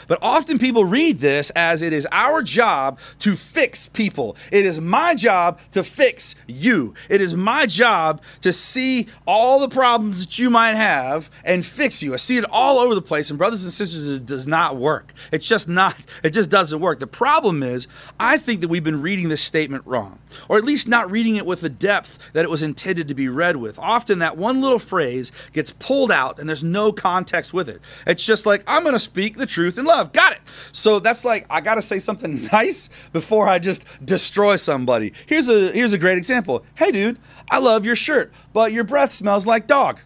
But 0.08 0.20
often 0.22 0.58
people 0.58 0.86
read 0.86 1.20
this 1.20 1.50
as 1.52 1.82
it 1.82 1.94
is 1.94 2.08
our 2.12 2.42
job 2.42 3.00
to 3.20 3.36
fix 3.36 3.88
people. 3.88 4.36
It 4.52 4.66
is 4.66 4.80
my 4.80 5.16
job 5.16 5.60
to 5.72 5.84
fix 5.84 6.36
you. 6.48 6.94
It 7.10 7.22
is 7.22 7.36
my 7.36 7.66
job 7.66 8.22
to 8.42 8.54
see 8.54 9.08
all 9.26 9.60
the 9.60 9.70
problems 9.70 10.26
that 10.26 10.40
you 10.40 10.50
might 10.50 10.76
have 10.76 11.30
and 11.44 11.66
fix 11.66 12.02
you. 12.02 12.14
I 12.14 12.18
see 12.18 12.38
it 12.38 12.46
all 12.50 12.80
over 12.80 12.96
the 12.96 13.02
place. 13.02 13.30
And 13.30 13.38
brothers 13.38 13.64
and 13.64 13.74
sisters, 13.74 14.10
it 14.10 14.26
does 14.26 14.48
not 14.48 14.78
work. 14.78 15.14
It's 15.32 15.48
just 15.48 15.68
not, 15.68 16.06
it 16.24 16.32
just 16.32 16.50
doesn't 16.50 16.80
work. 16.80 17.00
The 17.00 17.08
problem 17.08 17.64
is, 17.64 17.88
I 18.20 18.38
think 18.38 18.62
that 18.62 18.68
we've 18.68 18.84
been 18.84 19.02
reading 19.02 19.30
this 19.30 19.42
statement 19.42 19.84
wrong, 19.86 20.20
or 20.50 20.58
at 20.58 20.64
least 20.64 20.88
not 20.88 21.10
reading 21.10 21.36
it 21.36 21.46
with 21.46 21.62
the 21.62 21.70
depth 21.70 22.18
that 22.34 22.44
it 22.44 22.50
was 22.50 22.64
intended 22.64 23.08
to 23.08 23.16
be 23.16 23.30
read 23.30 23.58
with. 23.58 23.80
Often 23.80 24.20
that 24.20 24.38
one 24.38 24.62
little 24.62 24.80
phrase 24.80 25.32
gets 25.54 25.72
pulled 25.72 26.12
out 26.12 26.40
and 26.40 26.48
there's 26.48 26.64
no 26.64 26.92
context 26.92 27.54
with 27.54 27.70
it. 27.70 27.82
It's 28.06 28.26
just 28.26 28.46
like, 28.46 28.64
I'm 28.68 28.84
going 28.84 28.94
to 28.94 29.00
speak 29.00 29.38
the 29.38 29.46
truth 29.46 29.77
in 29.78 29.86
love. 29.86 30.14
Got 30.14 30.34
it. 30.34 30.40
So 30.72 31.00
that's 31.00 31.26
like 31.26 31.46
I 31.50 31.62
got 31.62 31.76
to 31.76 31.82
say 31.82 32.00
something 32.00 32.44
nice 32.52 32.90
before 33.12 33.48
I 33.48 33.60
just 33.60 33.84
destroy 34.06 34.56
somebody. 34.56 35.14
Here's 35.26 35.50
a 35.50 35.72
here's 35.72 35.94
a 35.94 35.98
great 35.98 36.18
example. 36.18 36.66
Hey 36.76 36.92
dude, 36.92 37.18
I 37.50 37.60
love 37.60 37.86
your 37.86 37.96
shirt, 37.96 38.32
but 38.54 38.72
your 38.72 38.84
breath 38.84 39.12
smells 39.12 39.46
like 39.46 39.68
dog. 39.68 40.00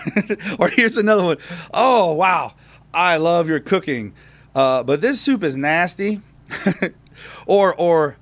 or 0.58 0.68
here's 0.68 0.96
another 0.96 1.22
one. 1.22 1.36
Oh, 1.72 2.12
wow. 2.14 2.54
I 2.94 3.16
love 3.16 3.48
your 3.48 3.60
cooking. 3.60 4.14
Uh, 4.54 4.82
but 4.82 5.00
this 5.00 5.20
soup 5.20 5.42
is 5.42 5.56
nasty. 5.56 6.20
or 7.46 7.74
or 7.74 8.16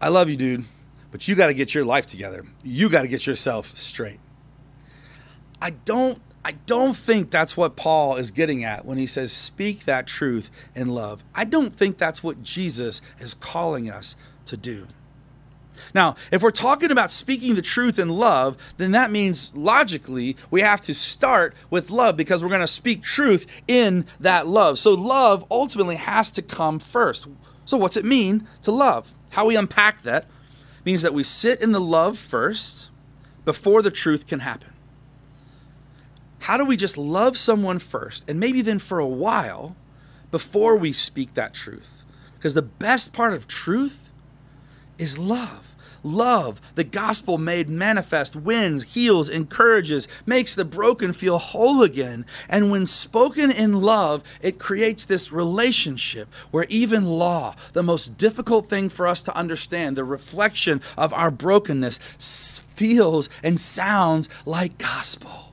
I 0.00 0.08
love 0.08 0.28
you, 0.28 0.36
dude, 0.36 0.64
but 1.10 1.28
you 1.28 1.34
got 1.34 1.48
to 1.48 1.54
get 1.54 1.74
your 1.74 1.84
life 1.84 2.06
together. 2.06 2.44
You 2.62 2.88
got 2.88 3.02
to 3.02 3.08
get 3.08 3.26
yourself 3.26 3.76
straight. 3.76 4.18
I 5.60 5.70
don't 5.70 6.20
I 6.44 6.52
don't 6.52 6.96
think 6.96 7.30
that's 7.30 7.56
what 7.56 7.76
Paul 7.76 8.16
is 8.16 8.30
getting 8.30 8.64
at 8.64 8.86
when 8.86 8.96
he 8.96 9.06
says, 9.06 9.32
speak 9.32 9.84
that 9.84 10.06
truth 10.06 10.50
in 10.74 10.88
love. 10.88 11.22
I 11.34 11.44
don't 11.44 11.72
think 11.72 11.98
that's 11.98 12.22
what 12.22 12.42
Jesus 12.42 13.02
is 13.18 13.34
calling 13.34 13.90
us 13.90 14.16
to 14.46 14.56
do. 14.56 14.86
Now, 15.94 16.14
if 16.30 16.42
we're 16.42 16.50
talking 16.50 16.90
about 16.90 17.10
speaking 17.10 17.54
the 17.54 17.62
truth 17.62 17.98
in 17.98 18.08
love, 18.08 18.56
then 18.76 18.92
that 18.92 19.10
means 19.10 19.54
logically 19.54 20.36
we 20.50 20.60
have 20.60 20.80
to 20.82 20.94
start 20.94 21.54
with 21.68 21.90
love 21.90 22.16
because 22.16 22.42
we're 22.42 22.48
going 22.48 22.60
to 22.60 22.66
speak 22.66 23.02
truth 23.02 23.46
in 23.66 24.06
that 24.18 24.46
love. 24.46 24.78
So, 24.78 24.92
love 24.92 25.44
ultimately 25.50 25.96
has 25.96 26.30
to 26.32 26.42
come 26.42 26.78
first. 26.78 27.26
So, 27.64 27.76
what's 27.76 27.96
it 27.96 28.04
mean 28.04 28.46
to 28.62 28.70
love? 28.70 29.12
How 29.30 29.46
we 29.46 29.56
unpack 29.56 30.02
that 30.02 30.26
means 30.84 31.02
that 31.02 31.14
we 31.14 31.24
sit 31.24 31.60
in 31.60 31.72
the 31.72 31.80
love 31.80 32.18
first 32.18 32.90
before 33.44 33.82
the 33.82 33.90
truth 33.90 34.26
can 34.26 34.40
happen. 34.40 34.72
How 36.40 36.56
do 36.56 36.64
we 36.64 36.76
just 36.76 36.96
love 36.96 37.36
someone 37.36 37.78
first 37.78 38.28
and 38.28 38.40
maybe 38.40 38.62
then 38.62 38.78
for 38.78 38.98
a 38.98 39.06
while 39.06 39.76
before 40.30 40.76
we 40.76 40.92
speak 40.92 41.34
that 41.34 41.54
truth? 41.54 42.04
Because 42.34 42.54
the 42.54 42.62
best 42.62 43.12
part 43.12 43.34
of 43.34 43.46
truth 43.46 44.10
is 44.98 45.18
love. 45.18 45.66
Love, 46.02 46.62
the 46.76 46.84
gospel 46.84 47.36
made 47.36 47.68
manifest, 47.68 48.34
wins, 48.34 48.94
heals, 48.94 49.28
encourages, 49.28 50.08
makes 50.24 50.54
the 50.54 50.64
broken 50.64 51.12
feel 51.12 51.36
whole 51.36 51.82
again. 51.82 52.24
And 52.48 52.70
when 52.70 52.86
spoken 52.86 53.50
in 53.50 53.82
love, 53.82 54.22
it 54.40 54.58
creates 54.58 55.04
this 55.04 55.30
relationship 55.30 56.32
where 56.50 56.64
even 56.70 57.04
law, 57.04 57.54
the 57.74 57.82
most 57.82 58.16
difficult 58.16 58.66
thing 58.66 58.88
for 58.88 59.06
us 59.06 59.22
to 59.24 59.36
understand, 59.36 59.94
the 59.94 60.04
reflection 60.04 60.80
of 60.96 61.12
our 61.12 61.30
brokenness, 61.30 61.98
feels 62.74 63.28
and 63.42 63.60
sounds 63.60 64.30
like 64.46 64.78
gospel 64.78 65.49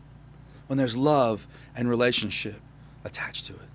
when 0.67 0.77
there's 0.77 0.95
love 0.95 1.47
and 1.75 1.89
relationship 1.89 2.61
attached 3.03 3.45
to 3.45 3.53
it. 3.53 3.69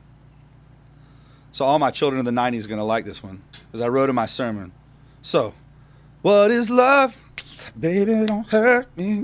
So, 1.51 1.65
all 1.67 1.79
my 1.79 1.91
children 1.91 2.19
of 2.19 2.25
the 2.25 2.31
90s 2.31 2.65
are 2.65 2.69
going 2.69 2.79
to 2.79 2.85
like 2.85 3.05
this 3.05 3.23
one, 3.23 3.43
as 3.73 3.81
I 3.81 3.89
wrote 3.89 4.09
in 4.09 4.15
my 4.15 4.27
sermon. 4.27 4.73
So, 5.21 5.55
what 6.23 6.51
is 6.51 6.71
love? 6.71 7.19
Baby, 7.79 8.27
don't 8.27 8.47
hurt 8.47 8.95
me. 8.97 9.23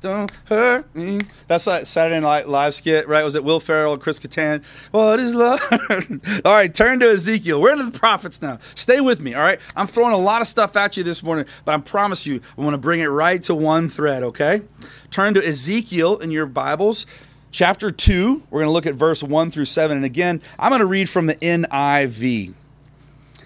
Don't 0.00 0.30
hurt 0.46 0.92
me. 0.94 1.20
That's 1.46 1.66
that 1.66 1.86
Saturday 1.86 2.18
Night 2.20 2.48
Live 2.48 2.74
skit, 2.74 3.06
right? 3.06 3.22
Was 3.22 3.36
it 3.36 3.44
Will 3.44 3.60
Ferrell, 3.60 3.96
Chris 3.96 4.18
Kattan? 4.18 4.64
What 4.90 5.20
is 5.20 5.34
love? 5.34 5.60
all 6.44 6.52
right, 6.52 6.72
turn 6.74 6.98
to 7.00 7.08
Ezekiel. 7.08 7.60
We're 7.60 7.72
into 7.72 7.84
the 7.84 7.96
prophets 7.96 8.42
now. 8.42 8.58
Stay 8.74 9.00
with 9.00 9.20
me, 9.20 9.34
all 9.34 9.42
right? 9.42 9.60
I'm 9.76 9.86
throwing 9.86 10.14
a 10.14 10.18
lot 10.18 10.40
of 10.42 10.48
stuff 10.48 10.76
at 10.76 10.96
you 10.96 11.04
this 11.04 11.22
morning, 11.22 11.46
but 11.64 11.74
I 11.74 11.78
promise 11.78 12.26
you, 12.26 12.40
I'm 12.56 12.64
going 12.64 12.72
to 12.72 12.78
bring 12.78 13.00
it 13.00 13.06
right 13.06 13.40
to 13.44 13.54
one 13.54 13.88
thread, 13.88 14.24
okay? 14.24 14.62
Turn 15.10 15.34
to 15.34 15.46
Ezekiel 15.46 16.18
in 16.18 16.32
your 16.32 16.46
Bibles 16.46 17.06
chapter 17.52 17.92
2. 17.92 18.42
We're 18.50 18.60
going 18.60 18.68
to 18.68 18.72
look 18.72 18.86
at 18.86 18.94
verse 18.94 19.22
1 19.22 19.50
through 19.52 19.64
7. 19.64 19.96
And 19.96 20.04
again, 20.04 20.42
I'm 20.58 20.70
going 20.70 20.80
to 20.80 20.86
read 20.86 21.08
from 21.08 21.26
the 21.26 21.36
NIV. 21.36 22.54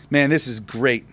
Man, 0.08 0.30
this 0.30 0.48
is 0.48 0.60
great. 0.60 1.04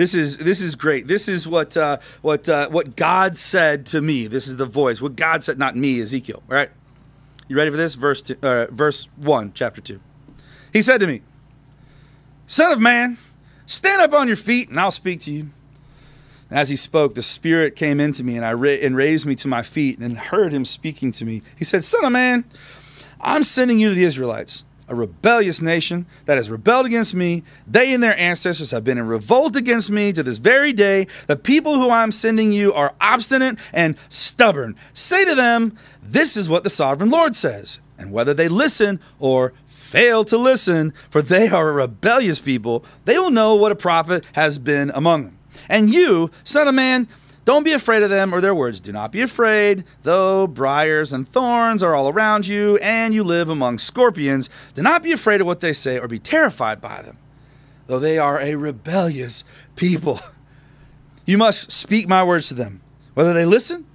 This 0.00 0.14
is 0.14 0.38
this 0.38 0.62
is 0.62 0.76
great. 0.76 1.08
This 1.08 1.28
is 1.28 1.46
what 1.46 1.76
uh, 1.76 1.98
what 2.22 2.48
uh, 2.48 2.70
what 2.70 2.96
God 2.96 3.36
said 3.36 3.84
to 3.86 4.00
me. 4.00 4.28
This 4.28 4.48
is 4.48 4.56
the 4.56 4.64
voice. 4.64 5.02
What 5.02 5.14
God 5.14 5.44
said, 5.44 5.58
not 5.58 5.76
me, 5.76 6.00
Ezekiel. 6.00 6.42
All 6.48 6.56
right, 6.56 6.70
you 7.48 7.56
ready 7.58 7.70
for 7.70 7.76
this? 7.76 7.96
Verse 7.96 8.22
two, 8.22 8.36
uh, 8.42 8.68
verse 8.70 9.10
one, 9.16 9.52
chapter 9.52 9.82
two. 9.82 10.00
He 10.72 10.80
said 10.80 11.00
to 11.00 11.06
me, 11.06 11.20
"Son 12.46 12.72
of 12.72 12.80
man, 12.80 13.18
stand 13.66 14.00
up 14.00 14.14
on 14.14 14.26
your 14.26 14.38
feet, 14.38 14.70
and 14.70 14.80
I'll 14.80 14.90
speak 14.90 15.20
to 15.20 15.30
you." 15.30 15.50
And 16.48 16.58
As 16.58 16.70
he 16.70 16.76
spoke, 16.76 17.14
the 17.14 17.22
Spirit 17.22 17.76
came 17.76 18.00
into 18.00 18.24
me, 18.24 18.36
and 18.36 18.44
I 18.46 18.54
ra- 18.54 18.70
and 18.70 18.96
raised 18.96 19.26
me 19.26 19.34
to 19.34 19.48
my 19.48 19.60
feet, 19.60 19.98
and 19.98 20.16
heard 20.16 20.54
him 20.54 20.64
speaking 20.64 21.12
to 21.12 21.26
me. 21.26 21.42
He 21.58 21.66
said, 21.66 21.84
"Son 21.84 22.06
of 22.06 22.12
man, 22.12 22.46
I'm 23.20 23.42
sending 23.42 23.78
you 23.78 23.90
to 23.90 23.94
the 23.94 24.04
Israelites." 24.04 24.64
A 24.90 24.94
rebellious 24.94 25.62
nation 25.62 26.04
that 26.26 26.36
has 26.36 26.50
rebelled 26.50 26.84
against 26.84 27.14
me. 27.14 27.44
They 27.66 27.94
and 27.94 28.02
their 28.02 28.18
ancestors 28.18 28.72
have 28.72 28.84
been 28.84 28.98
in 28.98 29.06
revolt 29.06 29.56
against 29.56 29.90
me 29.90 30.12
to 30.12 30.22
this 30.22 30.38
very 30.38 30.72
day. 30.72 31.06
The 31.28 31.36
people 31.36 31.76
who 31.76 31.90
I'm 31.90 32.10
sending 32.10 32.52
you 32.52 32.74
are 32.74 32.94
obstinate 33.00 33.58
and 33.72 33.96
stubborn. 34.08 34.76
Say 34.92 35.24
to 35.24 35.34
them, 35.34 35.76
This 36.02 36.36
is 36.36 36.48
what 36.48 36.64
the 36.64 36.70
sovereign 36.70 37.08
Lord 37.08 37.36
says. 37.36 37.80
And 37.98 38.12
whether 38.12 38.34
they 38.34 38.48
listen 38.48 38.98
or 39.18 39.52
fail 39.66 40.24
to 40.24 40.36
listen, 40.36 40.92
for 41.08 41.22
they 41.22 41.48
are 41.48 41.68
a 41.68 41.72
rebellious 41.72 42.40
people, 42.40 42.84
they 43.04 43.18
will 43.18 43.30
know 43.30 43.54
what 43.54 43.72
a 43.72 43.76
prophet 43.76 44.24
has 44.32 44.58
been 44.58 44.90
among 44.94 45.24
them. 45.24 45.38
And 45.68 45.92
you, 45.92 46.30
son 46.42 46.66
of 46.66 46.74
man, 46.74 47.06
don't 47.50 47.64
be 47.64 47.72
afraid 47.72 48.04
of 48.04 48.10
them 48.10 48.32
or 48.32 48.40
their 48.40 48.54
words. 48.54 48.78
Do 48.78 48.92
not 48.92 49.10
be 49.10 49.22
afraid, 49.22 49.82
though 50.04 50.46
briars 50.46 51.12
and 51.12 51.28
thorns 51.28 51.82
are 51.82 51.96
all 51.96 52.08
around 52.08 52.46
you, 52.46 52.76
and 52.76 53.12
you 53.12 53.24
live 53.24 53.48
among 53.48 53.78
scorpions. 53.78 54.48
Do 54.74 54.82
not 54.82 55.02
be 55.02 55.10
afraid 55.10 55.40
of 55.40 55.48
what 55.48 55.58
they 55.58 55.72
say 55.72 55.98
or 55.98 56.06
be 56.06 56.20
terrified 56.20 56.80
by 56.80 57.02
them, 57.02 57.18
though 57.88 57.98
they 57.98 58.18
are 58.18 58.40
a 58.40 58.54
rebellious 58.54 59.42
people. 59.74 60.20
You 61.26 61.38
must 61.38 61.70
speak 61.70 62.08
my 62.08 62.24
words 62.24 62.48
to 62.48 62.54
them, 62.54 62.80
whether 63.14 63.32
they 63.32 63.44
listen 63.44 63.86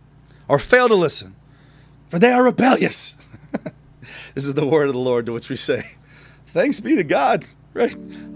or 0.47 0.57
fail 0.57 0.87
to 0.87 0.95
listen, 0.95 1.35
for 2.07 2.17
they 2.17 2.31
are 2.31 2.43
rebellious. 2.43 3.17
this 4.35 4.45
is 4.45 4.53
the 4.53 4.65
word 4.65 4.87
of 4.87 4.93
the 4.93 5.01
Lord 5.01 5.25
to 5.25 5.33
which 5.33 5.49
we 5.49 5.57
say, 5.57 5.81
Thanks 6.45 6.79
be 6.79 6.95
to 6.95 7.03
God 7.03 7.45
right? 7.75 7.95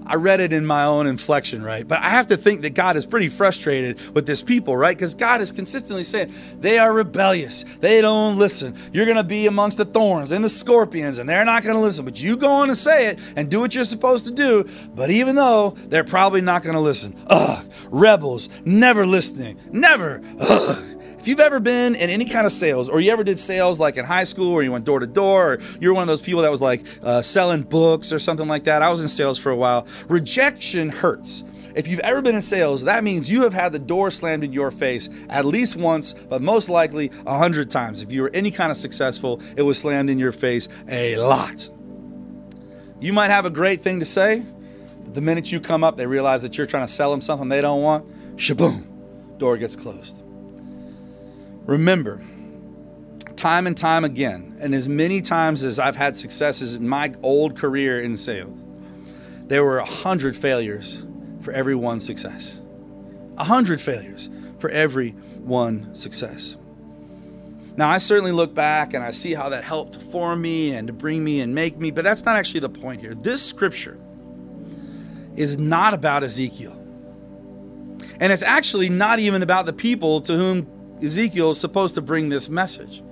I 0.09 0.15
read 0.15 0.39
it 0.39 0.51
in 0.51 0.65
my 0.65 0.85
own 0.85 1.05
inflection, 1.05 1.61
right? 1.61 1.87
But 1.87 1.99
I 1.99 2.09
have 2.09 2.25
to 2.27 2.37
think 2.37 2.61
that 2.63 2.73
God 2.73 2.97
is 2.97 3.05
pretty 3.05 3.29
frustrated 3.29 4.15
with 4.15 4.25
this 4.25 4.41
people, 4.41 4.75
right? 4.75 4.97
Because 4.97 5.13
God 5.13 5.39
is 5.39 5.51
consistently 5.51 6.03
saying 6.03 6.33
they 6.59 6.79
are 6.79 6.91
rebellious. 6.91 7.63
They 7.79 8.01
don't 8.01 8.39
listen. 8.39 8.75
You're 8.91 9.05
going 9.05 9.17
to 9.17 9.23
be 9.23 9.45
amongst 9.45 9.77
the 9.77 9.85
thorns 9.85 10.31
and 10.31 10.43
the 10.43 10.49
scorpions, 10.49 11.19
and 11.19 11.29
they're 11.29 11.45
not 11.45 11.61
going 11.61 11.75
to 11.75 11.81
listen. 11.81 12.05
But 12.05 12.19
you 12.19 12.37
go 12.37 12.51
on 12.51 12.69
and 12.69 12.77
say 12.77 13.05
it 13.05 13.19
and 13.35 13.51
do 13.51 13.59
what 13.59 13.75
you're 13.75 13.83
supposed 13.83 14.25
to 14.25 14.31
do. 14.31 14.67
But 14.95 15.11
even 15.11 15.35
though 15.35 15.75
they're 15.77 16.03
probably 16.03 16.41
not 16.41 16.63
going 16.63 16.75
to 16.75 16.81
listen, 16.81 17.15
ugh, 17.27 17.71
rebels, 17.91 18.49
never 18.65 19.05
listening, 19.05 19.59
never, 19.71 20.23
ugh. 20.39 20.98
If 21.19 21.27
you've 21.27 21.41
ever 21.41 21.59
been 21.59 21.95
in 21.95 22.09
any 22.09 22.23
kind 22.23 22.45
of 22.45 22.53
sales, 22.53 22.87
or 22.87 23.01
you 23.01 23.11
ever 23.11 23.25
did 23.25 23.39
sales 23.39 23.77
like 23.77 23.97
in 23.97 24.05
high 24.05 24.23
school, 24.23 24.53
or 24.53 24.63
you 24.63 24.71
went 24.71 24.85
door 24.85 25.01
to 25.01 25.07
door, 25.07 25.53
or 25.53 25.59
you're 25.81 25.93
one 25.93 26.03
of 26.03 26.07
those 26.07 26.21
people 26.21 26.41
that 26.43 26.51
was 26.51 26.61
like 26.61 26.81
uh, 27.03 27.21
selling 27.21 27.63
books 27.63 28.13
or 28.13 28.19
something 28.19 28.47
like 28.47 28.63
that, 28.63 28.81
I 28.81 28.89
was 28.89 29.01
in 29.01 29.09
sales 29.09 29.37
for 29.37 29.51
a 29.51 29.55
while. 29.55 29.85
Rejection 30.07 30.87
hurts. 30.87 31.43
If 31.75 31.89
you've 31.89 31.99
ever 31.99 32.21
been 32.21 32.35
in 32.35 32.41
sales, 32.41 32.85
that 32.85 33.03
means 33.03 33.29
you 33.29 33.43
have 33.43 33.51
had 33.51 33.73
the 33.73 33.79
door 33.79 34.11
slammed 34.11 34.45
in 34.45 34.53
your 34.53 34.71
face 34.71 35.09
at 35.29 35.45
least 35.45 35.75
once, 35.75 36.13
but 36.13 36.41
most 36.41 36.69
likely 36.69 37.11
a 37.25 37.37
hundred 37.37 37.69
times. 37.69 38.01
If 38.01 38.13
you 38.13 38.21
were 38.21 38.31
any 38.33 38.49
kind 38.49 38.71
of 38.71 38.77
successful, 38.77 39.41
it 39.57 39.63
was 39.63 39.77
slammed 39.77 40.09
in 40.09 40.19
your 40.19 40.31
face 40.31 40.69
a 40.87 41.17
lot. 41.17 41.69
You 43.01 43.11
might 43.11 43.29
have 43.29 43.45
a 43.45 43.49
great 43.49 43.81
thing 43.81 43.99
to 43.99 44.05
say, 44.05 44.41
but 45.03 45.13
the 45.15 45.21
minute 45.21 45.51
you 45.51 45.59
come 45.59 45.83
up, 45.83 45.97
they 45.97 46.07
realize 46.07 46.43
that 46.43 46.57
you're 46.57 46.65
trying 46.65 46.85
to 46.85 46.91
sell 46.91 47.11
them 47.11 47.19
something 47.19 47.49
they 47.49 47.61
don't 47.61 47.81
want. 47.81 48.37
Shaboom, 48.37 49.37
door 49.37 49.57
gets 49.57 49.75
closed. 49.75 50.23
Remember, 51.69 52.19
time 53.35 53.67
and 53.67 53.77
time 53.77 54.03
again, 54.03 54.57
and 54.59 54.73
as 54.73 54.89
many 54.89 55.21
times 55.21 55.63
as 55.63 55.77
I've 55.77 55.95
had 55.95 56.15
successes 56.15 56.73
in 56.73 56.89
my 56.89 57.13
old 57.21 57.55
career 57.55 58.01
in 58.01 58.17
sales, 58.17 58.65
there 59.43 59.63
were 59.63 59.77
a 59.77 59.85
hundred 59.85 60.35
failures 60.35 61.05
for 61.41 61.51
every 61.51 61.75
one 61.75 61.99
success. 61.99 62.63
A 63.37 63.43
hundred 63.43 63.79
failures 63.79 64.31
for 64.57 64.71
every 64.71 65.11
one 65.11 65.93
success. 65.93 66.57
Now, 67.77 67.87
I 67.87 67.99
certainly 67.99 68.31
look 68.31 68.55
back 68.55 68.95
and 68.95 69.03
I 69.03 69.11
see 69.11 69.35
how 69.35 69.49
that 69.49 69.63
helped 69.63 69.93
to 69.93 69.99
form 69.99 70.41
me 70.41 70.71
and 70.71 70.87
to 70.87 70.93
bring 70.93 71.23
me 71.23 71.39
and 71.39 71.53
make 71.53 71.77
me, 71.77 71.91
but 71.91 72.03
that's 72.03 72.25
not 72.25 72.35
actually 72.35 72.61
the 72.61 72.69
point 72.69 72.99
here. 72.99 73.13
This 73.13 73.45
scripture 73.45 73.99
is 75.35 75.59
not 75.59 75.93
about 75.93 76.23
Ezekiel. 76.23 76.73
And 78.19 78.33
it's 78.33 78.41
actually 78.41 78.89
not 78.89 79.19
even 79.19 79.43
about 79.43 79.67
the 79.67 79.73
people 79.73 80.19
to 80.21 80.35
whom 80.35 80.78
Ezekiel 81.01 81.51
is 81.51 81.59
supposed 81.59 81.95
to 81.95 82.01
bring 82.01 82.29
this 82.29 82.49
message. 82.49 83.03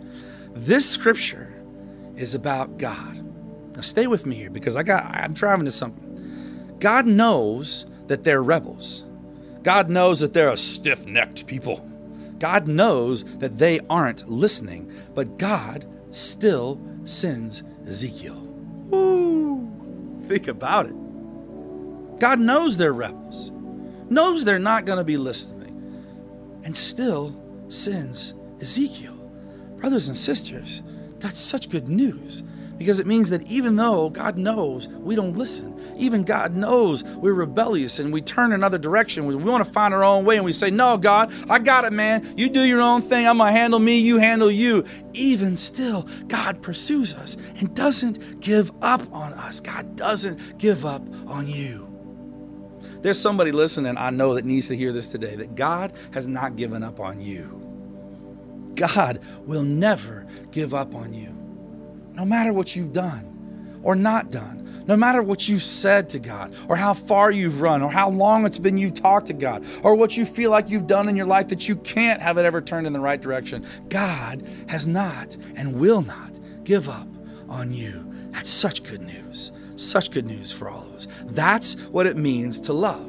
This 0.54 0.90
scripture 0.90 1.54
is 2.16 2.36
about 2.36 2.78
God. 2.78 3.24
Now 3.76 3.82
stay 3.82 4.08
with 4.08 4.26
me 4.26 4.36
here 4.36 4.50
because 4.50 4.76
I 4.76 4.84
got 4.84 5.06
I'm 5.06 5.34
driving 5.34 5.66
to 5.66 5.72
something. 5.72 6.76
God 6.80 7.06
knows 7.06 7.86
that 8.08 8.24
they're 8.24 8.44
rebels. 8.44 9.04
God 9.64 9.90
knows 9.90 10.20
that 10.22 10.34
they're 10.34 10.50
a 10.50 10.58
stiff-necked 10.58 11.46
people. 11.48 11.88
God 12.40 12.68
knows 12.68 13.24
that 13.40 13.58
they 13.58 13.80
aren't 13.90 14.30
listening, 14.30 14.92
but 15.14 15.38
God 15.38 15.86
still 16.12 16.80
sends 17.04 17.64
Ezekiel. 17.86 18.40
Woo. 18.90 19.70
Think 20.26 20.48
about 20.48 20.86
it. 20.86 20.96
God 22.20 22.40
knows 22.40 22.78
they're 22.78 22.94
rebels, 22.94 23.52
knows 24.10 24.46
they're 24.46 24.60
not 24.60 24.86
going 24.86 24.98
to 24.98 25.04
be 25.04 25.18
listening, 25.18 25.76
and 26.64 26.76
still 26.76 27.30
sends 27.70 28.34
Ezekiel. 28.62 29.14
Brothers 29.78 30.08
and 30.08 30.18
sisters, 30.18 30.82
that's 31.20 31.40
such 31.40 31.70
good 31.70 31.88
news 31.88 32.44
because 32.78 33.00
it 33.00 33.08
means 33.08 33.30
that 33.30 33.42
even 33.44 33.76
though 33.76 34.10
God 34.10 34.38
knows 34.38 34.88
we 34.88 35.16
don't 35.16 35.36
listen, 35.36 35.74
even 35.98 36.24
God 36.24 36.56
knows 36.56 37.04
we're 37.04 37.34
rebellious 37.34 38.00
and 38.00 38.14
we 38.14 38.22
turn 38.22 38.54
another 38.54 38.78
direction, 38.78 39.26
we 39.26 39.36
want 39.36 39.66
to 39.66 39.70
find 39.72 39.94
our 39.94 40.04
own 40.04 40.26
way 40.26 40.36
and 40.36 40.46
we 40.46 40.54
say, 40.54 40.70
No, 40.70 40.98
God, 40.98 41.34
I 41.50 41.60
got 41.60 41.86
it, 41.86 41.94
man. 41.94 42.34
You 42.38 42.50
do 42.50 42.64
your 42.64 42.82
own 42.82 43.02
thing. 43.02 43.28
I'm 43.28 43.38
going 43.38 43.54
to 43.54 43.60
handle 43.60 43.80
me, 43.80 44.00
you 44.00 44.18
handle 44.18 44.52
you. 44.52 44.86
Even 45.14 45.56
still, 45.58 46.08
God 46.28 46.62
pursues 46.62 47.14
us 47.14 47.38
and 47.58 47.76
doesn't 47.76 48.40
give 48.40 48.72
up 48.82 49.02
on 49.12 49.34
us. 49.34 49.60
God 49.60 49.96
doesn't 49.96 50.58
give 50.60 50.86
up 50.86 51.02
on 51.28 51.48
you. 51.48 51.87
There's 53.02 53.20
somebody 53.20 53.52
listening, 53.52 53.98
I 53.98 54.10
know, 54.10 54.34
that 54.36 54.46
needs 54.46 54.68
to 54.68 54.76
hear 54.76 54.92
this 54.92 55.08
today 55.08 55.36
that 55.36 55.56
God 55.56 55.94
has 56.14 56.28
not 56.28 56.56
given 56.56 56.84
up 56.84 57.00
on 57.00 57.22
you. 57.22 57.64
God 58.76 59.20
will 59.46 59.64
never 59.64 60.28
give 60.52 60.74
up 60.74 60.94
on 60.94 61.14
you, 61.14 61.30
no 62.14 62.26
matter 62.26 62.54
what 62.54 62.76
you've 62.76 62.94
done 62.94 63.80
or 63.84 63.96
not 63.96 64.32
done 64.32 64.68
no 64.88 64.96
matter 64.96 65.22
what 65.22 65.48
you've 65.48 65.64
said 65.64 66.10
to 66.10 66.20
God, 66.20 66.56
or 66.70 66.76
how 66.78 66.94
far 66.94 67.30
you've 67.30 67.62
run, 67.62 67.82
or 67.82 67.92
how 67.92 68.10
long 68.10 68.46
it's 68.46 68.58
been 68.58 68.78
you 68.78 68.90
talked 68.90 69.28
to 69.28 69.34
God, 69.34 69.66
or 69.84 69.96
what 69.96 70.16
you 70.18 70.26
feel 70.26 70.50
like 70.50 70.70
you've 70.70 70.88
done 70.88 71.10
in 71.10 71.16
your 71.16 71.26
life 71.26 71.50
that 71.50 71.68
you 71.68 71.76
can't 71.76 72.22
have 72.22 72.38
it 72.38 72.46
ever 72.46 72.62
turned 72.62 72.88
in 72.88 72.94
the 72.94 73.00
right 73.00 73.22
direction, 73.22 73.66
God 73.90 74.48
has 74.70 74.88
not 74.88 75.36
and 75.56 75.80
will 75.80 76.02
not 76.02 76.40
give 76.64 76.88
up 76.90 77.08
on 77.50 77.72
you. 77.72 78.04
That's 78.32 78.50
such 78.50 78.84
good 78.84 79.02
news. 79.02 79.52
Such 79.78 80.12
good 80.12 80.26
news 80.26 80.52
for 80.52 80.70
all 80.70 80.84
of 80.84 80.94
us. 80.94 81.08
That's 81.26 81.76
what 81.88 82.06
it 82.06 82.18
means 82.18 82.60
to 82.62 82.74
love. 82.74 83.08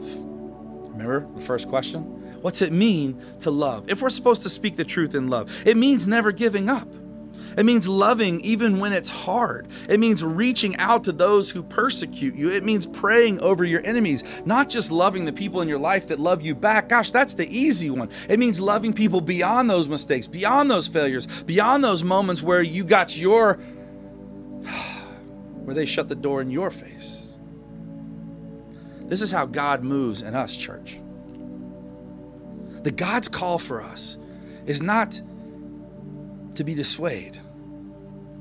Remember 0.92 1.26
the 1.34 1.40
first 1.40 1.68
question? 1.68 2.02
What's 2.42 2.62
it 2.62 2.72
mean 2.72 3.20
to 3.40 3.50
love? 3.50 3.88
If 3.90 4.00
we're 4.00 4.10
supposed 4.10 4.42
to 4.42 4.48
speak 4.48 4.76
the 4.76 4.84
truth 4.84 5.14
in 5.14 5.28
love, 5.28 5.50
it 5.66 5.76
means 5.76 6.06
never 6.06 6.30
giving 6.30 6.68
up. 6.68 6.86
It 7.56 7.64
means 7.64 7.88
loving 7.88 8.40
even 8.42 8.78
when 8.78 8.92
it's 8.92 9.08
hard. 9.08 9.66
It 9.88 9.98
means 9.98 10.22
reaching 10.22 10.76
out 10.76 11.02
to 11.04 11.12
those 11.12 11.50
who 11.50 11.64
persecute 11.64 12.36
you. 12.36 12.52
It 12.52 12.62
means 12.62 12.86
praying 12.86 13.40
over 13.40 13.64
your 13.64 13.84
enemies, 13.84 14.22
not 14.44 14.68
just 14.68 14.92
loving 14.92 15.24
the 15.24 15.32
people 15.32 15.60
in 15.60 15.68
your 15.68 15.78
life 15.78 16.06
that 16.08 16.20
love 16.20 16.42
you 16.42 16.54
back. 16.54 16.88
Gosh, 16.88 17.10
that's 17.10 17.34
the 17.34 17.48
easy 17.48 17.90
one. 17.90 18.10
It 18.28 18.38
means 18.38 18.60
loving 18.60 18.92
people 18.92 19.20
beyond 19.20 19.68
those 19.68 19.88
mistakes, 19.88 20.28
beyond 20.28 20.70
those 20.70 20.86
failures, 20.86 21.26
beyond 21.44 21.82
those 21.82 22.04
moments 22.04 22.44
where 22.44 22.62
you 22.62 22.84
got 22.84 23.16
your, 23.16 23.58
where 25.68 25.76
they 25.76 25.86
shut 25.86 26.08
the 26.08 26.16
door 26.16 26.42
in 26.42 26.50
your 26.50 26.72
face. 26.72 27.36
This 29.02 29.22
is 29.22 29.30
how 29.30 29.46
God 29.46 29.84
moves 29.84 30.22
in 30.22 30.34
us, 30.34 30.56
church. 30.56 31.00
The 32.82 32.92
God's 32.92 33.28
call 33.28 33.58
for 33.58 33.82
us 33.82 34.18
is 34.66 34.82
not 34.82 35.22
to 36.56 36.64
be 36.64 36.74
dissuaded 36.74 37.38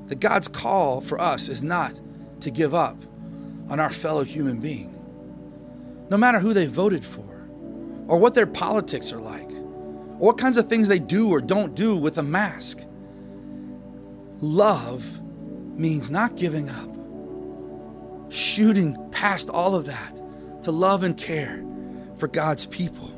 The 0.08 0.16
God's 0.16 0.48
call 0.48 1.00
for 1.02 1.20
us 1.20 1.48
is 1.48 1.62
not 1.62 1.98
to 2.40 2.50
give 2.50 2.74
up 2.74 2.96
on 3.68 3.80
our 3.80 3.90
fellow 3.90 4.24
human 4.24 4.60
being, 4.60 4.94
no 6.10 6.16
matter 6.16 6.40
who 6.40 6.54
they 6.54 6.66
voted 6.66 7.04
for, 7.04 7.48
or 8.08 8.18
what 8.18 8.34
their 8.34 8.46
politics 8.46 9.12
are 9.12 9.20
like, 9.20 9.50
or 9.50 10.28
what 10.28 10.38
kinds 10.38 10.58
of 10.58 10.68
things 10.68 10.88
they 10.88 10.98
do 10.98 11.30
or 11.30 11.40
don't 11.40 11.74
do 11.74 11.96
with 11.96 12.18
a 12.18 12.22
mask. 12.22 12.84
Love 14.40 15.20
means 15.78 16.10
not 16.10 16.36
giving 16.36 16.70
up, 16.70 16.90
shooting 18.30 19.10
past 19.10 19.50
all 19.50 19.74
of 19.74 19.86
that 19.86 20.20
to 20.62 20.72
love 20.72 21.02
and 21.02 21.16
care 21.16 21.64
for 22.18 22.28
God's 22.28 22.66
people. 22.66 23.10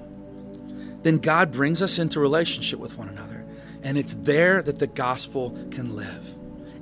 Then 1.02 1.18
God 1.18 1.50
brings 1.50 1.82
us 1.82 1.98
into 1.98 2.20
relationship 2.20 2.78
with 2.78 2.96
one 2.98 3.08
another, 3.08 3.44
and 3.82 3.96
it's 3.96 4.14
there 4.14 4.62
that 4.62 4.78
the 4.78 4.86
gospel 4.86 5.50
can 5.70 5.96
live 5.96 6.28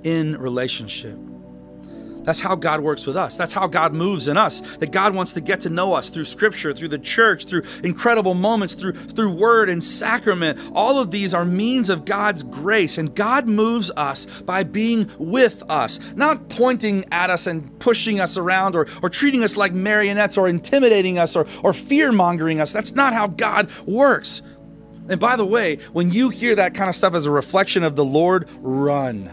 in 0.02 0.36
relationship. 0.38 1.18
That's 2.28 2.40
how 2.40 2.56
God 2.56 2.82
works 2.82 3.06
with 3.06 3.16
us. 3.16 3.38
That's 3.38 3.54
how 3.54 3.66
God 3.66 3.94
moves 3.94 4.28
in 4.28 4.36
us. 4.36 4.60
That 4.80 4.92
God 4.92 5.14
wants 5.14 5.32
to 5.32 5.40
get 5.40 5.62
to 5.62 5.70
know 5.70 5.94
us 5.94 6.10
through 6.10 6.26
scripture, 6.26 6.74
through 6.74 6.88
the 6.88 6.98
church, 6.98 7.46
through 7.46 7.62
incredible 7.82 8.34
moments, 8.34 8.74
through 8.74 8.92
through 8.92 9.32
word 9.32 9.70
and 9.70 9.82
sacrament. 9.82 10.60
All 10.74 10.98
of 10.98 11.10
these 11.10 11.32
are 11.32 11.46
means 11.46 11.88
of 11.88 12.04
God's 12.04 12.42
grace 12.42 12.98
and 12.98 13.14
God 13.14 13.48
moves 13.48 13.90
us 13.96 14.26
by 14.42 14.62
being 14.62 15.10
with 15.18 15.62
us, 15.70 16.00
not 16.16 16.50
pointing 16.50 17.06
at 17.10 17.30
us 17.30 17.46
and 17.46 17.80
pushing 17.80 18.20
us 18.20 18.36
around 18.36 18.76
or 18.76 18.86
or 19.02 19.08
treating 19.08 19.42
us 19.42 19.56
like 19.56 19.72
marionettes 19.72 20.36
or 20.36 20.48
intimidating 20.48 21.18
us 21.18 21.34
or 21.34 21.46
or 21.64 21.72
fear-mongering 21.72 22.60
us. 22.60 22.74
That's 22.74 22.94
not 22.94 23.14
how 23.14 23.28
God 23.28 23.70
works. 23.86 24.42
And 25.08 25.18
by 25.18 25.36
the 25.36 25.46
way, 25.46 25.76
when 25.94 26.10
you 26.10 26.28
hear 26.28 26.54
that 26.56 26.74
kind 26.74 26.90
of 26.90 26.94
stuff 26.94 27.14
as 27.14 27.24
a 27.24 27.30
reflection 27.30 27.84
of 27.84 27.96
the 27.96 28.04
Lord, 28.04 28.46
run 28.58 29.30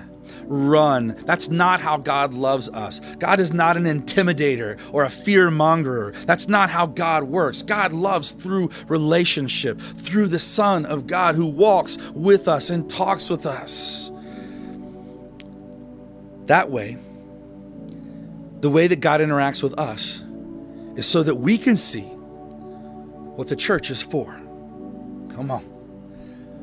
run. 0.47 1.15
That's 1.25 1.49
not 1.49 1.81
how 1.81 1.97
God 1.97 2.33
loves 2.33 2.69
us. 2.69 2.99
God 3.19 3.39
is 3.39 3.53
not 3.53 3.77
an 3.77 3.85
intimidator 3.85 4.79
or 4.93 5.03
a 5.03 5.09
fear 5.09 5.49
mongerer. 5.49 6.15
That's 6.25 6.47
not 6.47 6.69
how 6.69 6.85
God 6.85 7.23
works. 7.23 7.61
God 7.61 7.93
loves 7.93 8.31
through 8.31 8.69
relationship, 8.87 9.79
through 9.79 10.27
the 10.27 10.39
Son 10.39 10.85
of 10.85 11.07
God 11.07 11.35
who 11.35 11.45
walks 11.45 11.97
with 12.11 12.47
us 12.47 12.69
and 12.69 12.89
talks 12.89 13.29
with 13.29 13.45
us. 13.45 14.11
That 16.45 16.69
way, 16.69 16.97
the 18.61 18.69
way 18.69 18.87
that 18.87 18.99
God 18.99 19.21
interacts 19.21 19.63
with 19.63 19.77
us 19.79 20.23
is 20.95 21.07
so 21.07 21.23
that 21.23 21.35
we 21.35 21.57
can 21.57 21.75
see 21.75 22.01
what 22.01 23.47
the 23.47 23.55
church 23.55 23.89
is 23.89 24.01
for. 24.01 24.25
Come 25.35 25.51
on. 25.51 25.65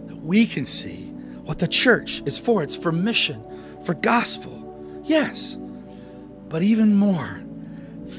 That 0.07 0.17
we 0.17 0.47
can 0.47 0.65
see 0.65 1.07
what 1.45 1.59
the 1.59 1.69
church 1.69 2.23
is 2.25 2.39
for. 2.39 2.63
It's 2.63 2.77
for 2.77 2.93
mission, 2.93 3.45
for 3.85 3.95
gospel, 3.95 5.03
yes, 5.05 5.57
but 6.49 6.63
even 6.63 6.95
more, 6.95 7.43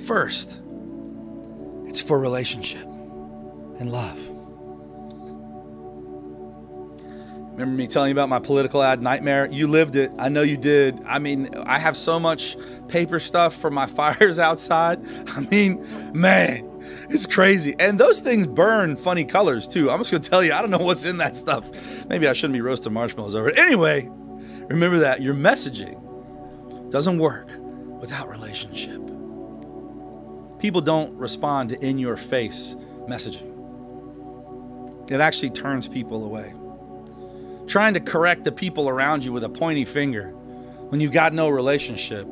first, 0.05 0.59
it's 1.85 2.01
for 2.01 2.19
relationship 2.19 2.85
and 3.79 3.91
love. 3.91 4.19
Remember 7.53 7.75
me 7.75 7.85
telling 7.85 8.09
you 8.09 8.15
about 8.15 8.29
my 8.29 8.39
political 8.39 8.81
ad 8.81 9.03
nightmare? 9.03 9.47
You 9.51 9.67
lived 9.67 9.95
it. 9.95 10.11
I 10.17 10.27
know 10.27 10.41
you 10.41 10.57
did. 10.57 10.99
I 11.05 11.19
mean, 11.19 11.49
I 11.67 11.77
have 11.77 11.95
so 11.95 12.19
much 12.19 12.57
paper 12.87 13.19
stuff 13.19 13.53
for 13.53 13.69
my 13.69 13.85
fires 13.87 14.39
outside. 14.39 14.99
I 15.27 15.41
mean, 15.41 15.85
man, 16.13 16.67
it's 17.11 17.27
crazy. 17.27 17.75
And 17.77 17.99
those 17.99 18.21
things 18.21 18.47
burn 18.47 18.97
funny 18.97 19.23
colors 19.23 19.67
too. 19.67 19.91
I'm 19.91 19.99
just 19.99 20.09
going 20.09 20.23
to 20.23 20.29
tell 20.29 20.43
you, 20.43 20.51
I 20.51 20.61
don't 20.61 20.71
know 20.71 20.79
what's 20.79 21.05
in 21.05 21.17
that 21.17 21.35
stuff. 21.35 21.69
Maybe 22.07 22.27
I 22.27 22.33
shouldn't 22.33 22.53
be 22.53 22.61
roasting 22.61 22.91
marshmallows 22.91 23.35
over 23.35 23.49
it. 23.49 23.57
Anyway, 23.59 24.09
Remember 24.69 24.97
that 24.99 25.21
your 25.21 25.33
messaging 25.33 25.99
doesn't 26.89 27.17
work 27.17 27.49
without 27.99 28.29
relationship. 28.29 29.01
People 30.59 30.79
don't 30.79 31.13
respond 31.15 31.69
to 31.69 31.85
in 31.85 31.97
your 31.97 32.15
face 32.15 32.75
messaging, 33.07 33.51
it 35.11 35.19
actually 35.19 35.49
turns 35.49 35.87
people 35.87 36.23
away. 36.23 36.53
Trying 37.67 37.93
to 37.95 37.99
correct 37.99 38.43
the 38.43 38.51
people 38.51 38.87
around 38.87 39.25
you 39.25 39.33
with 39.33 39.43
a 39.43 39.49
pointy 39.49 39.85
finger 39.85 40.29
when 40.89 40.99
you've 40.99 41.11
got 41.11 41.33
no 41.33 41.49
relationship 41.49 42.25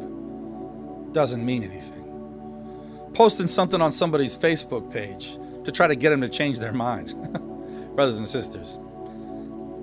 doesn't 1.11 1.45
mean 1.45 1.63
anything. 1.63 3.11
Posting 3.13 3.47
something 3.47 3.81
on 3.81 3.91
somebody's 3.91 4.35
Facebook 4.35 4.91
page 4.91 5.37
to 5.65 5.71
try 5.71 5.87
to 5.87 5.95
get 5.95 6.11
them 6.11 6.21
to 6.21 6.29
change 6.29 6.59
their 6.59 6.71
mind, 6.71 7.13
brothers 7.95 8.17
and 8.17 8.27
sisters, 8.27 8.77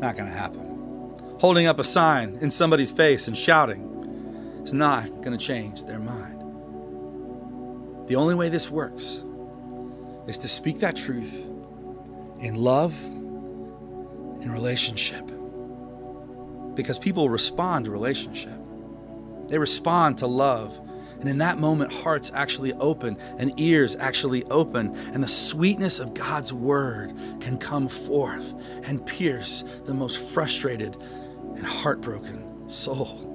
not 0.01 0.17
going 0.17 0.31
to 0.31 0.37
happen 0.37 0.68
holding 1.39 1.67
up 1.67 1.79
a 1.79 1.85
sign 1.85 2.37
in 2.41 2.51
somebody's 2.51 2.91
face 2.91 3.29
and 3.29 3.39
shouting 3.39 4.63
is 4.65 4.73
not 4.73 5.07
going 5.23 5.37
to 5.37 5.39
change 5.39 5.85
their 5.85 6.01
mind. 6.01 6.39
The 8.09 8.17
only 8.17 8.35
way 8.35 8.49
this 8.49 8.71
works 8.71 9.23
is 10.27 10.39
to 10.39 10.49
speak 10.49 10.81
that 10.81 10.97
truth 10.97 11.47
in 12.41 12.57
love 12.57 12.99
and 13.05 14.53
relationship. 14.53 15.25
Because 16.75 16.99
people 16.99 17.29
respond 17.29 17.85
to 17.87 17.91
relationship, 17.91 18.59
they 19.47 19.59
respond 19.59 20.19
to 20.19 20.27
love. 20.27 20.81
And 21.21 21.29
in 21.29 21.39
that 21.39 21.59
moment, 21.59 21.93
hearts 21.93 22.31
actually 22.33 22.73
open 22.75 23.17
and 23.39 23.59
ears 23.59 23.97
actually 23.97 24.45
open, 24.45 24.97
and 25.13 25.23
the 25.23 25.29
sweetness 25.29 25.99
of 25.99 26.15
God's 26.15 26.53
word 26.53 27.13
can 27.41 27.59
come 27.59 27.89
forth 27.89 28.55
and 28.85 29.05
pierce 29.05 29.65
the 29.85 29.95
most 29.95 30.19
frustrated 30.19 30.97
and 31.59 31.67
heartbroken 31.67 32.71
soul. 32.71 33.27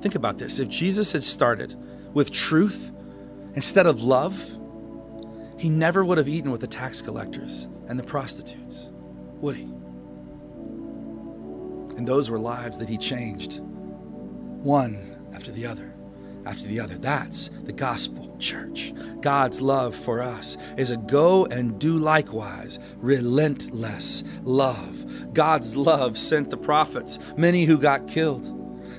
Think 0.00 0.16
about 0.16 0.38
this. 0.38 0.58
If 0.58 0.68
Jesus 0.68 1.12
had 1.12 1.22
started 1.22 1.76
with 2.14 2.32
truth 2.32 2.90
instead 3.54 3.86
of 3.86 4.02
love, 4.02 4.36
he 5.58 5.68
never 5.68 6.04
would 6.04 6.18
have 6.18 6.28
eaten 6.28 6.50
with 6.50 6.60
the 6.60 6.66
tax 6.66 7.00
collectors 7.02 7.68
and 7.88 7.98
the 7.98 8.04
prostitutes, 8.04 8.90
would 9.40 9.56
he? 9.56 9.64
And 11.96 12.06
those 12.06 12.30
were 12.30 12.38
lives 12.38 12.78
that 12.78 12.88
he 12.88 12.96
changed, 12.96 13.60
one 13.60 15.16
after 15.34 15.50
the 15.50 15.66
other, 15.66 15.92
after 16.46 16.66
the 16.66 16.78
other. 16.78 16.96
That's 16.96 17.48
the 17.64 17.72
gospel, 17.72 18.27
church. 18.38 18.92
God's 19.20 19.60
love 19.60 19.94
for 19.94 20.22
us 20.22 20.56
is 20.76 20.90
a 20.90 20.96
go 20.96 21.46
and 21.46 21.78
do 21.78 21.96
likewise, 21.96 22.78
relentless 23.00 24.24
love 24.42 24.98
God's 25.32 25.76
love 25.76 26.18
sent 26.18 26.50
the 26.50 26.56
prophets, 26.56 27.18
many 27.36 27.64
who 27.64 27.78
got 27.78 28.08
killed. 28.08 28.54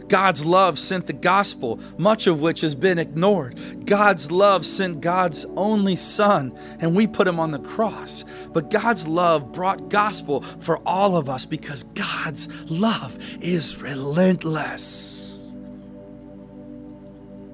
God's 0.08 0.44
love 0.44 0.80
sent 0.80 1.06
the 1.06 1.14
gospel, 1.14 1.80
much 1.98 2.26
of 2.28 2.40
which 2.40 2.62
has 2.62 2.74
been 2.74 2.98
ignored. 2.98 3.86
God's 3.86 4.32
love 4.32 4.66
sent 4.66 5.02
God's 5.02 5.46
only 5.56 5.96
son, 5.96 6.58
and 6.80 6.96
we 6.96 7.06
put 7.06 7.28
him 7.28 7.40
on 7.40 7.52
the 7.52 7.60
cross. 7.60 8.26
But 8.54 8.72
God's 8.72 9.08
love 9.08 9.52
brought 9.52 9.90
gospel 9.90 10.42
for 10.42 10.80
all 10.86 11.16
of 11.16 11.30
us 11.30 11.46
because 11.46 11.84
God's 11.84 12.48
love 12.72 13.18
is 13.42 13.80
relentless. 13.82 15.54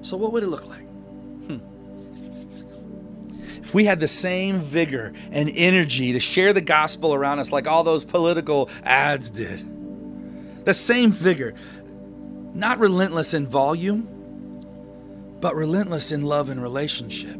So, 0.00 0.16
what 0.16 0.32
would 0.32 0.44
it 0.44 0.48
look 0.48 0.66
like? 0.68 0.85
We 3.76 3.84
had 3.84 4.00
the 4.00 4.08
same 4.08 4.60
vigor 4.60 5.12
and 5.30 5.52
energy 5.54 6.14
to 6.14 6.18
share 6.18 6.54
the 6.54 6.62
gospel 6.62 7.12
around 7.12 7.40
us 7.40 7.52
like 7.52 7.68
all 7.68 7.84
those 7.84 8.06
political 8.06 8.70
ads 8.84 9.28
did. 9.28 10.64
The 10.64 10.72
same 10.72 11.12
vigor, 11.12 11.52
not 12.54 12.78
relentless 12.78 13.34
in 13.34 13.46
volume, 13.46 14.08
but 15.42 15.54
relentless 15.54 16.10
in 16.10 16.22
love 16.22 16.48
and 16.48 16.62
relationship. 16.62 17.38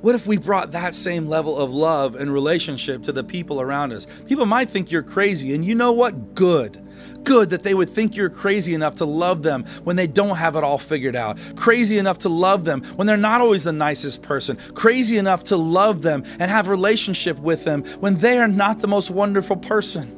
What 0.00 0.14
if 0.14 0.28
we 0.28 0.36
brought 0.36 0.72
that 0.72 0.94
same 0.94 1.26
level 1.26 1.58
of 1.58 1.72
love 1.72 2.14
and 2.14 2.32
relationship 2.32 3.02
to 3.02 3.12
the 3.12 3.24
people 3.24 3.60
around 3.60 3.92
us? 3.92 4.06
People 4.26 4.46
might 4.46 4.70
think 4.70 4.92
you're 4.92 5.02
crazy, 5.02 5.54
and 5.54 5.64
you 5.64 5.74
know 5.74 5.92
what? 5.92 6.36
Good. 6.36 6.80
Good 7.24 7.50
that 7.50 7.64
they 7.64 7.74
would 7.74 7.90
think 7.90 8.14
you're 8.14 8.30
crazy 8.30 8.74
enough 8.74 8.94
to 8.96 9.04
love 9.04 9.42
them 9.42 9.64
when 9.82 9.96
they 9.96 10.06
don't 10.06 10.36
have 10.36 10.54
it 10.54 10.62
all 10.62 10.78
figured 10.78 11.16
out. 11.16 11.36
Crazy 11.56 11.98
enough 11.98 12.18
to 12.18 12.28
love 12.28 12.64
them 12.64 12.82
when 12.94 13.08
they're 13.08 13.16
not 13.16 13.40
always 13.40 13.64
the 13.64 13.72
nicest 13.72 14.22
person. 14.22 14.56
Crazy 14.74 15.18
enough 15.18 15.42
to 15.44 15.56
love 15.56 16.02
them 16.02 16.22
and 16.38 16.48
have 16.48 16.68
relationship 16.68 17.36
with 17.40 17.64
them 17.64 17.84
when 17.98 18.18
they 18.18 18.38
are 18.38 18.48
not 18.48 18.78
the 18.78 18.88
most 18.88 19.10
wonderful 19.10 19.56
person. 19.56 20.14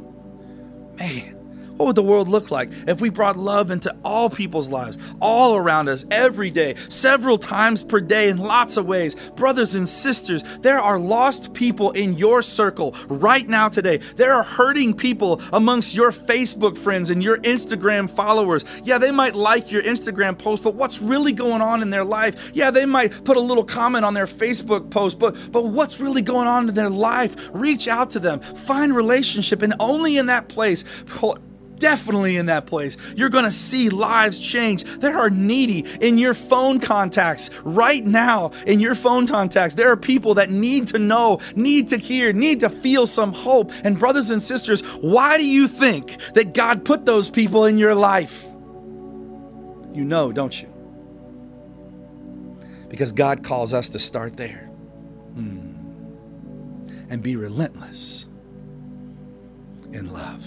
Man, 0.98 1.39
what 1.80 1.86
would 1.86 1.96
the 1.96 2.02
world 2.02 2.28
look 2.28 2.50
like 2.50 2.68
if 2.86 3.00
we 3.00 3.08
brought 3.08 3.38
love 3.38 3.70
into 3.70 3.96
all 4.04 4.28
people's 4.28 4.68
lives, 4.68 4.98
all 5.18 5.56
around 5.56 5.88
us, 5.88 6.04
every 6.10 6.50
day, 6.50 6.74
several 6.90 7.38
times 7.38 7.82
per 7.82 8.00
day, 8.00 8.28
in 8.28 8.36
lots 8.36 8.76
of 8.76 8.84
ways? 8.84 9.14
Brothers 9.30 9.74
and 9.74 9.88
sisters, 9.88 10.42
there 10.58 10.78
are 10.78 10.98
lost 10.98 11.54
people 11.54 11.92
in 11.92 12.12
your 12.18 12.42
circle 12.42 12.94
right 13.08 13.48
now 13.48 13.70
today. 13.70 13.96
There 14.16 14.34
are 14.34 14.42
hurting 14.42 14.92
people 14.92 15.40
amongst 15.54 15.94
your 15.94 16.10
Facebook 16.10 16.76
friends 16.76 17.08
and 17.08 17.22
your 17.22 17.38
Instagram 17.38 18.10
followers. 18.10 18.66
Yeah, 18.84 18.98
they 18.98 19.10
might 19.10 19.34
like 19.34 19.72
your 19.72 19.82
Instagram 19.82 20.38
post, 20.38 20.62
but 20.62 20.74
what's 20.74 21.00
really 21.00 21.32
going 21.32 21.62
on 21.62 21.80
in 21.80 21.88
their 21.88 22.04
life? 22.04 22.50
Yeah, 22.52 22.70
they 22.70 22.84
might 22.84 23.24
put 23.24 23.38
a 23.38 23.40
little 23.40 23.64
comment 23.64 24.04
on 24.04 24.12
their 24.12 24.26
Facebook 24.26 24.90
post, 24.90 25.18
but 25.18 25.34
but 25.50 25.64
what's 25.64 25.98
really 25.98 26.20
going 26.20 26.46
on 26.46 26.68
in 26.68 26.74
their 26.74 26.90
life? 26.90 27.48
Reach 27.54 27.88
out 27.88 28.10
to 28.10 28.18
them, 28.18 28.40
find 28.40 28.94
relationship, 28.94 29.62
and 29.62 29.72
only 29.80 30.18
in 30.18 30.26
that 30.26 30.48
place 30.48 30.84
definitely 31.80 32.36
in 32.36 32.46
that 32.46 32.66
place. 32.66 32.96
You're 33.16 33.30
going 33.30 33.44
to 33.44 33.50
see 33.50 33.88
lives 33.88 34.38
change. 34.38 34.84
There 34.84 35.18
are 35.18 35.30
needy 35.30 35.84
in 36.00 36.18
your 36.18 36.34
phone 36.34 36.78
contacts 36.78 37.50
right 37.64 38.04
now. 38.04 38.52
In 38.66 38.78
your 38.78 38.94
phone 38.94 39.26
contacts, 39.26 39.74
there 39.74 39.90
are 39.90 39.96
people 39.96 40.34
that 40.34 40.50
need 40.50 40.86
to 40.88 41.00
know, 41.00 41.40
need 41.56 41.88
to 41.88 41.96
hear, 41.96 42.32
need 42.32 42.60
to 42.60 42.70
feel 42.70 43.06
some 43.06 43.32
hope. 43.32 43.72
And, 43.82 43.98
brothers 43.98 44.30
and 44.30 44.40
sisters, 44.40 44.82
why 45.00 45.36
do 45.38 45.44
you 45.44 45.66
think 45.66 46.16
that 46.34 46.54
God 46.54 46.84
put 46.84 47.04
those 47.04 47.28
people 47.28 47.64
in 47.64 47.78
your 47.78 47.94
life? 47.94 48.44
You 49.92 50.04
know, 50.04 50.30
don't 50.30 50.60
you? 50.60 50.68
Because 52.88 53.10
God 53.12 53.42
calls 53.42 53.74
us 53.74 53.88
to 53.90 53.98
start 53.98 54.36
there 54.36 54.68
hmm. 55.34 55.74
and 57.08 57.22
be 57.22 57.36
relentless 57.36 58.26
in 59.92 60.12
love. 60.12 60.44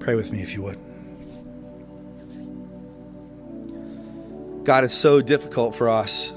Pray 0.00 0.14
with 0.14 0.32
me 0.32 0.40
if 0.40 0.54
you 0.54 0.62
would. 0.62 0.78
God, 4.64 4.84
it's 4.84 4.94
so 4.94 5.20
difficult 5.20 5.74
for 5.74 5.88
us 5.88 6.32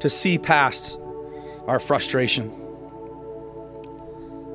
to 0.00 0.08
see 0.08 0.38
past 0.38 0.98
our 1.66 1.80
frustration, 1.80 2.50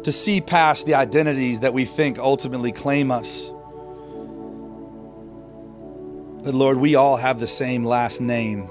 to 0.03 0.11
see 0.11 0.41
past 0.41 0.85
the 0.85 0.93
identities 0.93 1.59
that 1.61 1.73
we 1.73 1.85
think 1.85 2.17
ultimately 2.19 2.71
claim 2.71 3.11
us. 3.11 3.49
But 6.43 6.53
Lord, 6.53 6.77
we 6.77 6.95
all 6.95 7.17
have 7.17 7.39
the 7.39 7.47
same 7.47 7.83
last 7.83 8.21
name 8.21 8.69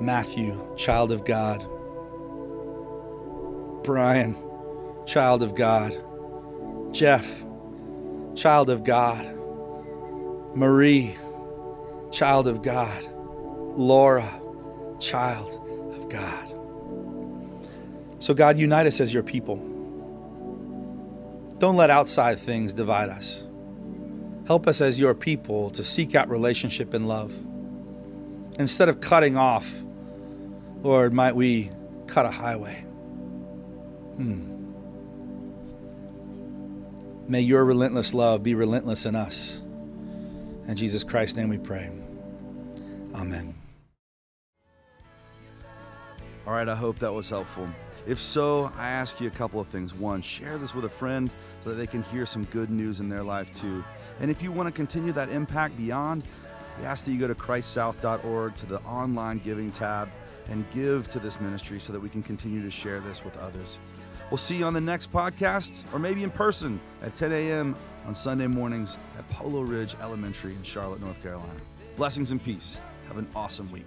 Matthew, 0.00 0.74
child 0.76 1.12
of 1.12 1.24
God. 1.24 1.64
Brian, 3.84 4.36
child 5.08 5.42
of 5.42 5.54
God. 5.54 5.96
Jeff, 6.92 7.42
child 8.36 8.68
of 8.68 8.84
God. 8.84 9.26
Marie, 10.54 11.16
child 12.12 12.46
of 12.46 12.62
God. 12.62 13.08
Laura, 13.74 14.28
child 15.00 15.54
of 15.94 16.08
God. 16.10 16.54
So, 18.20 18.34
God, 18.34 18.58
unite 18.58 18.86
us 18.86 19.00
as 19.00 19.14
your 19.14 19.22
people. 19.22 19.56
Don't 21.58 21.76
let 21.76 21.90
outside 21.90 22.38
things 22.38 22.74
divide 22.74 23.08
us. 23.08 23.46
Help 24.46 24.66
us 24.66 24.80
as 24.80 25.00
your 25.00 25.14
people 25.14 25.70
to 25.70 25.82
seek 25.82 26.14
out 26.14 26.28
relationship 26.28 26.94
and 26.94 27.08
love. 27.08 27.32
Instead 28.58 28.88
of 28.88 29.00
cutting 29.00 29.36
off, 29.36 29.82
Lord, 30.82 31.12
might 31.12 31.34
we 31.34 31.70
cut 32.06 32.26
a 32.26 32.30
highway. 32.30 32.80
Hmm. 34.16 34.57
May 37.28 37.42
your 37.42 37.66
relentless 37.66 38.14
love 38.14 38.42
be 38.42 38.54
relentless 38.54 39.04
in 39.04 39.14
us. 39.14 39.62
In 40.66 40.74
Jesus 40.76 41.04
Christ's 41.04 41.36
name 41.36 41.50
we 41.50 41.58
pray. 41.58 41.90
Amen. 43.14 43.54
All 46.46 46.54
right, 46.54 46.68
I 46.68 46.74
hope 46.74 46.98
that 47.00 47.12
was 47.12 47.28
helpful. 47.28 47.68
If 48.06 48.18
so, 48.18 48.72
I 48.78 48.88
ask 48.88 49.20
you 49.20 49.28
a 49.28 49.30
couple 49.30 49.60
of 49.60 49.66
things. 49.66 49.92
One, 49.92 50.22
share 50.22 50.56
this 50.56 50.74
with 50.74 50.86
a 50.86 50.88
friend 50.88 51.30
so 51.62 51.68
that 51.68 51.76
they 51.76 51.86
can 51.86 52.02
hear 52.04 52.24
some 52.24 52.44
good 52.44 52.70
news 52.70 53.00
in 53.00 53.10
their 53.10 53.22
life 53.22 53.54
too. 53.60 53.84
And 54.20 54.30
if 54.30 54.42
you 54.42 54.50
want 54.50 54.66
to 54.66 54.72
continue 54.72 55.12
that 55.12 55.28
impact 55.28 55.76
beyond, 55.76 56.22
we 56.78 56.86
ask 56.86 57.04
that 57.04 57.12
you 57.12 57.20
go 57.20 57.28
to 57.28 57.34
christsouth.org 57.34 58.56
to 58.56 58.66
the 58.66 58.80
online 58.80 59.40
giving 59.40 59.70
tab 59.70 60.08
and 60.48 60.64
give 60.70 61.08
to 61.08 61.18
this 61.18 61.38
ministry 61.42 61.78
so 61.78 61.92
that 61.92 62.00
we 62.00 62.08
can 62.08 62.22
continue 62.22 62.62
to 62.62 62.70
share 62.70 63.00
this 63.00 63.22
with 63.22 63.36
others. 63.36 63.78
We'll 64.30 64.36
see 64.36 64.56
you 64.56 64.66
on 64.66 64.74
the 64.74 64.80
next 64.80 65.10
podcast 65.10 65.82
or 65.92 65.98
maybe 65.98 66.22
in 66.22 66.30
person 66.30 66.80
at 67.02 67.14
10 67.14 67.32
a.m. 67.32 67.74
on 68.06 68.14
Sunday 68.14 68.46
mornings 68.46 68.98
at 69.18 69.26
Polo 69.30 69.62
Ridge 69.62 69.96
Elementary 70.02 70.54
in 70.54 70.62
Charlotte, 70.62 71.00
North 71.00 71.22
Carolina. 71.22 71.60
Blessings 71.96 72.30
and 72.30 72.42
peace. 72.42 72.80
Have 73.06 73.16
an 73.16 73.26
awesome 73.34 73.70
week. 73.72 73.86